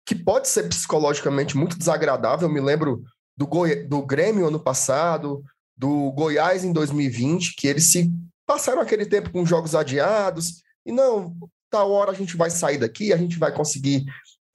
que 0.06 0.16
pode 0.16 0.48
ser 0.48 0.70
psicologicamente 0.70 1.58
muito 1.58 1.78
desagradável. 1.78 2.48
Eu 2.48 2.54
me 2.54 2.62
lembro 2.62 3.04
do, 3.36 3.46
Goi 3.46 3.84
do 3.84 4.02
Grêmio 4.06 4.48
ano 4.48 4.60
passado, 4.60 5.44
do 5.76 6.12
Goiás 6.14 6.64
em 6.64 6.72
2020, 6.72 7.56
que 7.56 7.68
eles 7.68 7.92
se 7.92 8.12
passaram 8.46 8.82
aquele 8.82 9.06
tempo 9.06 9.30
com 9.30 9.46
jogos 9.46 9.76
adiados, 9.76 10.64
e 10.88 10.92
não, 10.92 11.36
tal 11.70 11.92
hora 11.92 12.12
a 12.12 12.16
gente 12.16 12.38
vai 12.38 12.50
sair 12.50 12.78
daqui, 12.78 13.12
a 13.12 13.18
gente 13.18 13.38
vai 13.38 13.54
conseguir 13.54 14.06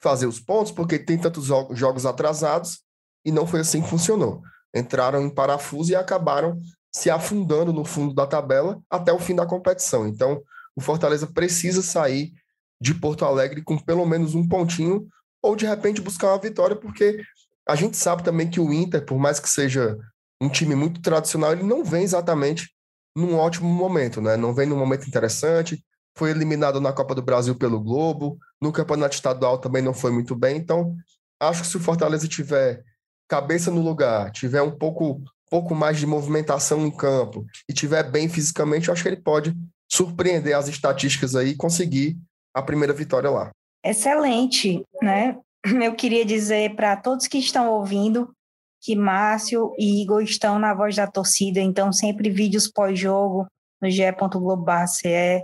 fazer 0.01 0.25
os 0.25 0.39
pontos, 0.39 0.71
porque 0.71 0.97
tem 0.97 1.17
tantos 1.17 1.45
jogos 1.45 2.05
atrasados, 2.05 2.81
e 3.23 3.31
não 3.31 3.45
foi 3.45 3.59
assim 3.59 3.81
que 3.81 3.89
funcionou. 3.89 4.41
Entraram 4.75 5.21
em 5.21 5.29
parafuso 5.29 5.91
e 5.91 5.95
acabaram 5.95 6.59
se 6.91 7.09
afundando 7.09 7.71
no 7.71 7.85
fundo 7.85 8.13
da 8.13 8.25
tabela 8.25 8.81
até 8.89 9.13
o 9.13 9.19
fim 9.19 9.35
da 9.35 9.45
competição. 9.45 10.07
Então, 10.07 10.41
o 10.75 10.81
Fortaleza 10.81 11.27
precisa 11.27 11.83
sair 11.83 12.33
de 12.81 12.93
Porto 12.93 13.23
Alegre 13.23 13.61
com 13.61 13.77
pelo 13.77 14.05
menos 14.05 14.33
um 14.33 14.47
pontinho 14.47 15.07
ou 15.41 15.55
de 15.55 15.65
repente 15.65 16.01
buscar 16.01 16.29
uma 16.29 16.39
vitória, 16.39 16.75
porque 16.75 17.21
a 17.67 17.75
gente 17.75 17.95
sabe 17.95 18.23
também 18.23 18.49
que 18.49 18.59
o 18.59 18.73
Inter, 18.73 19.05
por 19.05 19.19
mais 19.19 19.39
que 19.39 19.49
seja 19.49 19.97
um 20.41 20.49
time 20.49 20.75
muito 20.75 20.99
tradicional, 21.01 21.53
ele 21.53 21.63
não 21.63 21.83
vem 21.83 22.03
exatamente 22.03 22.73
num 23.15 23.35
ótimo 23.35 23.69
momento, 23.69 24.19
né? 24.19 24.35
Não 24.35 24.53
vem 24.53 24.67
num 24.67 24.77
momento 24.77 25.07
interessante. 25.07 25.83
Foi 26.15 26.29
eliminado 26.29 26.79
na 26.79 26.93
Copa 26.93 27.15
do 27.15 27.21
Brasil 27.21 27.55
pelo 27.55 27.79
Globo, 27.79 28.37
no 28.61 28.71
Campeonato 28.71 29.15
Estadual 29.15 29.57
também 29.57 29.81
não 29.81 29.93
foi 29.93 30.11
muito 30.11 30.35
bem. 30.35 30.57
Então, 30.57 30.95
acho 31.39 31.61
que 31.61 31.67
se 31.67 31.77
o 31.77 31.79
Fortaleza 31.79 32.27
tiver 32.27 32.83
cabeça 33.27 33.71
no 33.71 33.81
lugar, 33.81 34.31
tiver 34.31 34.61
um 34.61 34.71
pouco, 34.71 35.21
pouco 35.49 35.73
mais 35.73 35.97
de 35.97 36.05
movimentação 36.05 36.85
em 36.85 36.91
campo 36.91 37.45
e 37.67 37.73
tiver 37.73 38.03
bem 38.03 38.29
fisicamente, 38.29 38.91
acho 38.91 39.01
que 39.01 39.09
ele 39.09 39.21
pode 39.21 39.55
surpreender 39.91 40.55
as 40.55 40.67
estatísticas 40.67 41.35
aí 41.35 41.49
e 41.49 41.55
conseguir 41.55 42.17
a 42.53 42.61
primeira 42.61 42.93
vitória 42.93 43.29
lá 43.29 43.51
excelente, 43.83 44.85
né? 45.01 45.37
Eu 45.65 45.95
queria 45.95 46.25
dizer 46.25 46.75
para 46.75 46.95
todos 46.95 47.27
que 47.27 47.37
estão 47.37 47.69
ouvindo 47.71 48.33
que 48.81 48.95
Márcio 48.95 49.73
e 49.77 50.01
Igor 50.01 50.21
estão 50.21 50.59
na 50.59 50.73
voz 50.73 50.95
da 50.95 51.07
torcida, 51.07 51.59
então 51.59 51.91
sempre 51.91 52.29
vídeos 52.29 52.69
pós-jogo 52.69 53.47
no 53.81 53.89
ge.globo.ce, 53.89 55.43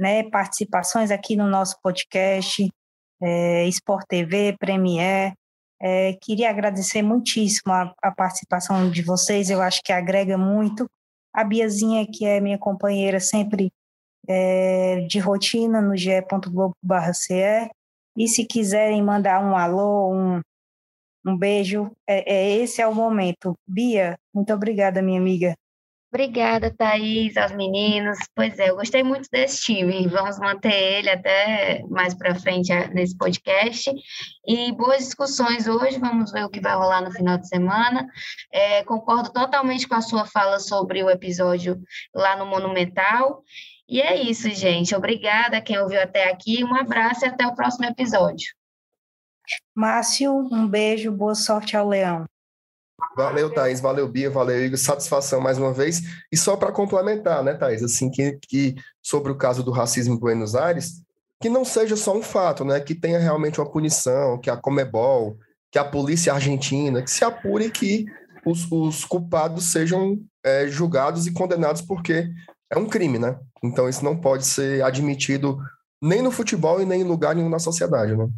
né? 0.00 0.22
Participações 0.30 1.10
aqui 1.10 1.36
no 1.36 1.46
nosso 1.46 1.76
podcast, 1.82 2.66
é, 3.22 3.66
Sport 3.68 4.06
TV, 4.08 4.56
Premier. 4.58 5.34
É, 5.78 6.14
queria 6.22 6.48
agradecer 6.48 7.02
muitíssimo 7.02 7.72
a, 7.72 7.92
a 8.02 8.10
participação 8.10 8.90
de 8.90 9.02
vocês, 9.02 9.50
eu 9.50 9.60
acho 9.60 9.82
que 9.84 9.92
agrega 9.92 10.38
muito. 10.38 10.86
A 11.34 11.44
Biazinha, 11.44 12.06
que 12.10 12.24
é 12.24 12.40
minha 12.40 12.58
companheira 12.58 13.20
sempre 13.20 13.70
é, 14.26 15.02
de 15.02 15.18
rotina 15.18 15.82
no 15.82 15.94
ge.globo.ce, 15.94 17.70
e 18.16 18.26
se 18.26 18.44
quiserem 18.46 19.02
mandar 19.02 19.44
um 19.44 19.54
alô, 19.54 20.12
um, 20.12 20.40
um 21.26 21.36
beijo, 21.36 21.90
é, 22.06 22.32
é, 22.32 22.56
esse 22.56 22.80
é 22.80 22.86
o 22.86 22.94
momento. 22.94 23.54
Bia, 23.66 24.18
muito 24.34 24.52
obrigada, 24.52 25.02
minha 25.02 25.20
amiga. 25.20 25.54
Obrigada, 26.12 26.74
Thaís, 26.76 27.36
aos 27.36 27.52
meninos. 27.52 28.18
Pois 28.34 28.58
é, 28.58 28.70
eu 28.70 28.74
gostei 28.74 29.00
muito 29.00 29.28
desse 29.30 29.62
time. 29.62 30.08
Vamos 30.08 30.40
manter 30.40 30.72
ele 30.72 31.08
até 31.08 31.84
mais 31.88 32.14
para 32.14 32.34
frente 32.34 32.72
nesse 32.92 33.16
podcast. 33.16 33.92
E 34.44 34.72
boas 34.72 35.04
discussões 35.04 35.68
hoje. 35.68 36.00
Vamos 36.00 36.32
ver 36.32 36.44
o 36.44 36.50
que 36.50 36.60
vai 36.60 36.74
rolar 36.74 37.00
no 37.00 37.12
final 37.12 37.38
de 37.38 37.46
semana. 37.46 38.08
É, 38.52 38.82
concordo 38.82 39.32
totalmente 39.32 39.86
com 39.86 39.94
a 39.94 40.00
sua 40.00 40.26
fala 40.26 40.58
sobre 40.58 41.00
o 41.04 41.08
episódio 41.08 41.80
lá 42.12 42.36
no 42.36 42.44
Monumental. 42.44 43.44
E 43.88 44.00
é 44.00 44.20
isso, 44.20 44.50
gente. 44.50 44.96
Obrigada 44.96 45.58
a 45.58 45.60
quem 45.60 45.78
ouviu 45.78 46.02
até 46.02 46.28
aqui. 46.28 46.64
Um 46.64 46.74
abraço 46.74 47.24
e 47.24 47.28
até 47.28 47.46
o 47.46 47.54
próximo 47.54 47.84
episódio. 47.84 48.52
Márcio, 49.72 50.32
um 50.32 50.66
beijo, 50.66 51.12
boa 51.12 51.36
sorte 51.36 51.76
ao 51.76 51.88
Leão. 51.88 52.24
Valeu, 53.16 53.52
Thaís, 53.52 53.80
valeu, 53.80 54.08
Bia, 54.08 54.30
valeu, 54.30 54.64
Igor, 54.64 54.78
satisfação 54.78 55.40
mais 55.40 55.58
uma 55.58 55.72
vez. 55.72 56.02
E 56.30 56.36
só 56.36 56.56
para 56.56 56.72
complementar, 56.72 57.42
né, 57.42 57.54
Thaís, 57.54 57.82
assim, 57.82 58.10
que, 58.10 58.38
que 58.48 58.74
sobre 59.02 59.32
o 59.32 59.36
caso 59.36 59.62
do 59.62 59.70
racismo 59.70 60.14
em 60.14 60.18
Buenos 60.18 60.54
Aires, 60.54 61.02
que 61.40 61.48
não 61.48 61.64
seja 61.64 61.96
só 61.96 62.16
um 62.16 62.22
fato, 62.22 62.64
né, 62.64 62.80
que 62.80 62.94
tenha 62.94 63.18
realmente 63.18 63.60
uma 63.60 63.70
punição, 63.70 64.38
que 64.38 64.50
a 64.50 64.56
Comebol, 64.56 65.38
que 65.70 65.78
a 65.78 65.84
polícia 65.84 66.32
argentina, 66.32 67.02
que 67.02 67.10
se 67.10 67.24
apure 67.24 67.70
que 67.70 68.06
os, 68.44 68.70
os 68.70 69.04
culpados 69.04 69.72
sejam 69.72 70.18
é, 70.44 70.66
julgados 70.68 71.26
e 71.26 71.32
condenados, 71.32 71.82
porque 71.82 72.28
é 72.70 72.78
um 72.78 72.86
crime, 72.86 73.18
né? 73.18 73.38
Então 73.62 73.88
isso 73.88 74.04
não 74.04 74.16
pode 74.16 74.46
ser 74.46 74.82
admitido 74.82 75.58
nem 76.02 76.22
no 76.22 76.30
futebol 76.30 76.80
e 76.80 76.86
nem 76.86 77.02
em 77.02 77.04
lugar 77.04 77.34
nenhum 77.34 77.48
na 77.48 77.58
sociedade, 77.58 78.16
né? 78.16 78.28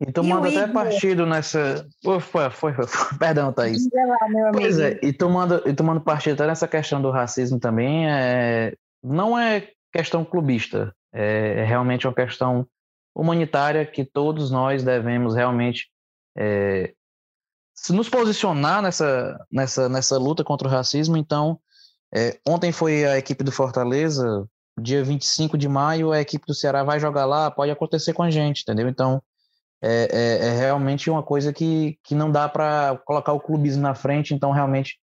E 0.00 0.12
tomando 0.12 0.46
e 0.46 0.56
até 0.56 0.72
partido 0.72 1.26
nessa. 1.26 1.86
Ufa, 2.04 2.50
foi, 2.50 2.72
foi, 2.72 2.86
foi. 2.86 2.86
Perdão, 3.18 3.52
Thaís. 3.52 3.88
Lá. 3.92 4.52
Pois 4.52 4.78
é, 4.78 4.98
e 5.02 5.12
tomando, 5.12 5.62
e 5.66 5.72
tomando 5.72 6.00
partido 6.00 6.34
até 6.34 6.46
nessa 6.46 6.68
questão 6.68 7.02
do 7.02 7.10
racismo 7.10 7.58
também, 7.58 8.08
é... 8.10 8.74
não 9.02 9.38
é 9.38 9.68
questão 9.92 10.24
clubista, 10.24 10.94
é 11.12 11.64
realmente 11.64 12.06
uma 12.06 12.14
questão 12.14 12.66
humanitária 13.14 13.84
que 13.84 14.04
todos 14.04 14.50
nós 14.50 14.84
devemos 14.84 15.34
realmente 15.34 15.88
é... 16.36 16.92
se 17.74 17.92
nos 17.92 18.08
posicionar 18.08 18.80
nessa, 18.80 19.38
nessa, 19.50 19.88
nessa 19.88 20.18
luta 20.18 20.44
contra 20.44 20.68
o 20.68 20.70
racismo. 20.70 21.16
Então, 21.16 21.58
é, 22.14 22.38
ontem 22.46 22.72
foi 22.72 23.04
a 23.04 23.18
equipe 23.18 23.44
do 23.44 23.52
Fortaleza, 23.52 24.46
dia 24.80 25.02
25 25.02 25.58
de 25.58 25.68
maio, 25.68 26.12
a 26.12 26.20
equipe 26.20 26.46
do 26.46 26.54
Ceará 26.54 26.82
vai 26.82 26.98
jogar 27.00 27.26
lá, 27.26 27.50
pode 27.50 27.70
acontecer 27.70 28.12
com 28.12 28.22
a 28.22 28.30
gente, 28.30 28.62
entendeu? 28.62 28.88
Então, 28.88 29.22
é, 29.82 30.08
é, 30.10 30.48
é 30.48 30.56
realmente 30.56 31.08
uma 31.08 31.22
coisa 31.22 31.52
que, 31.52 31.98
que 32.02 32.14
não 32.14 32.30
dá 32.30 32.48
para 32.48 33.00
colocar 33.04 33.32
o 33.32 33.40
clubismo 33.40 33.82
na 33.82 33.94
frente, 33.94 34.34
então, 34.34 34.50
realmente, 34.50 34.98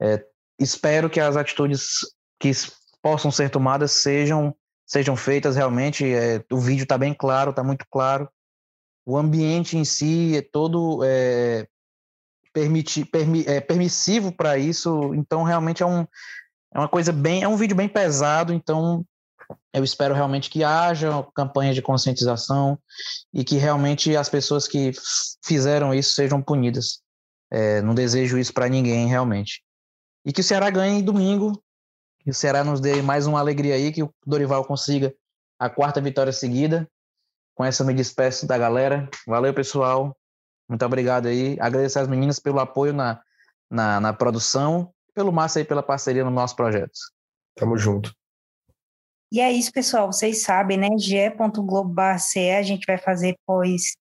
é, 0.00 0.24
espero 0.58 1.10
que 1.10 1.20
as 1.20 1.36
atitudes 1.36 2.00
que 2.38 2.50
possam 3.02 3.30
ser 3.30 3.50
tomadas 3.50 3.92
sejam, 3.92 4.54
sejam 4.86 5.16
feitas 5.16 5.56
realmente. 5.56 6.04
É, 6.04 6.42
o 6.50 6.58
vídeo 6.58 6.84
está 6.84 6.96
bem 6.96 7.12
claro, 7.12 7.50
está 7.50 7.62
muito 7.62 7.84
claro. 7.90 8.28
O 9.06 9.18
ambiente 9.18 9.76
em 9.76 9.84
si 9.84 10.36
é 10.36 10.42
todo 10.42 11.00
é, 11.04 11.66
permiti, 12.54 13.04
permi, 13.04 13.44
é, 13.46 13.60
permissivo 13.60 14.32
para 14.32 14.56
isso, 14.56 15.12
então 15.14 15.42
realmente 15.42 15.82
é 15.82 15.86
um, 15.86 16.06
é 16.72 16.78
uma 16.78 16.88
coisa 16.88 17.12
bem, 17.12 17.42
é 17.42 17.48
um 17.48 17.56
vídeo 17.56 17.76
bem 17.76 17.88
pesado, 17.88 18.54
então 18.54 19.04
eu 19.74 19.82
espero 19.82 20.14
realmente 20.14 20.48
que 20.48 20.62
haja 20.62 21.26
campanha 21.34 21.74
de 21.74 21.82
conscientização 21.82 22.78
e 23.32 23.42
que 23.42 23.56
realmente 23.56 24.16
as 24.16 24.28
pessoas 24.28 24.68
que 24.68 24.92
fizeram 25.44 25.92
isso 25.92 26.14
sejam 26.14 26.40
punidas. 26.40 27.02
É, 27.50 27.82
não 27.82 27.94
desejo 27.94 28.38
isso 28.38 28.54
para 28.54 28.68
ninguém, 28.68 29.08
realmente. 29.08 29.62
E 30.24 30.32
que 30.32 30.40
o 30.40 30.44
Ceará 30.44 30.70
ganhe 30.70 31.02
domingo, 31.02 31.60
que 32.20 32.30
o 32.30 32.34
Ceará 32.34 32.62
nos 32.62 32.80
dê 32.80 33.02
mais 33.02 33.26
uma 33.26 33.40
alegria 33.40 33.74
aí, 33.74 33.92
que 33.92 34.02
o 34.02 34.14
Dorival 34.24 34.64
consiga 34.64 35.12
a 35.58 35.68
quarta 35.68 36.00
vitória 36.00 36.32
seguida. 36.32 36.88
Com 37.54 37.64
essa 37.64 37.84
me 37.84 37.92
despeço 37.92 38.46
da 38.46 38.56
galera. 38.56 39.08
Valeu, 39.26 39.52
pessoal. 39.52 40.16
Muito 40.68 40.84
obrigado 40.84 41.26
aí. 41.26 41.56
Agradecer 41.60 41.98
às 41.98 42.08
meninas 42.08 42.38
pelo 42.38 42.60
apoio 42.60 42.92
na, 42.92 43.20
na, 43.70 44.00
na 44.00 44.12
produção 44.12 44.92
pelo 45.14 45.32
Márcio 45.32 45.60
aí 45.60 45.64
pela 45.64 45.82
parceria 45.82 46.24
no 46.24 46.30
nosso 46.30 46.56
projeto. 46.56 46.92
Tamo 47.54 47.78
junto. 47.78 48.12
E 49.32 49.40
é 49.40 49.50
isso, 49.52 49.72
pessoal. 49.72 50.12
Vocês 50.12 50.42
sabem, 50.42 50.76
né? 50.76 50.88
ge.globo.ce, 50.98 52.50
a 52.50 52.62
gente 52.62 52.86
vai 52.86 52.98
fazer 52.98 53.36
pós 53.46 53.94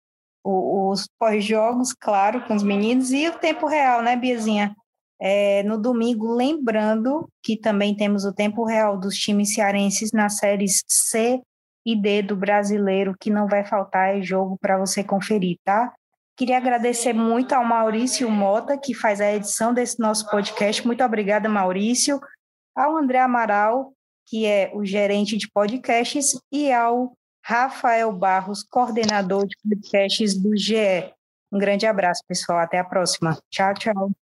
os 0.45 1.07
pós-jogos, 1.17 1.93
claro, 1.93 2.45
com 2.45 2.53
os 2.53 2.63
meninos, 2.63 3.11
e 3.11 3.29
o 3.29 3.39
tempo 3.39 3.65
real, 3.65 4.01
né, 4.01 4.15
Biazinha? 4.15 4.75
É, 5.21 5.63
no 5.63 5.77
domingo, 5.77 6.33
lembrando 6.33 7.29
que 7.41 7.55
também 7.55 7.95
temos 7.95 8.25
o 8.25 8.33
tempo 8.33 8.65
real 8.65 8.99
dos 8.99 9.15
times 9.15 9.53
cearenses 9.53 10.11
nas 10.11 10.37
séries 10.37 10.83
C 10.85 11.41
e 11.85 11.95
D 11.95 12.21
do 12.21 12.35
brasileiro, 12.35 13.15
que 13.17 13.29
não 13.29 13.47
vai 13.47 13.63
faltar 13.63 14.17
é 14.17 14.21
jogo 14.21 14.57
para 14.59 14.77
você 14.77 15.01
conferir, 15.03 15.57
tá? 15.63 15.93
Queria 16.35 16.57
agradecer 16.57 17.13
muito 17.13 17.53
ao 17.53 17.63
Maurício 17.63 18.29
Mota, 18.29 18.77
que 18.77 18.93
faz 18.93 19.21
a 19.21 19.31
edição 19.31 19.73
desse 19.73 19.99
nosso 19.99 20.29
podcast. 20.29 20.85
Muito 20.85 21.03
obrigada, 21.03 21.47
Maurício. 21.47 22.19
Ao 22.75 22.97
André 22.97 23.19
Amaral, 23.19 23.93
que 24.25 24.45
é 24.45 24.71
o 24.73 24.85
gerente 24.85 25.37
de 25.37 25.49
podcasts, 25.49 26.39
e 26.51 26.71
ao 26.71 27.13
Rafael 27.43 28.11
Barros, 28.11 28.63
coordenador 28.63 29.45
de 29.45 29.55
podcasts 29.63 30.33
do 30.33 30.55
GE. 30.55 31.13
Um 31.51 31.59
grande 31.59 31.85
abraço, 31.85 32.23
pessoal. 32.27 32.59
Até 32.59 32.79
a 32.79 32.83
próxima. 32.83 33.37
Tchau, 33.49 33.73
tchau. 33.73 34.22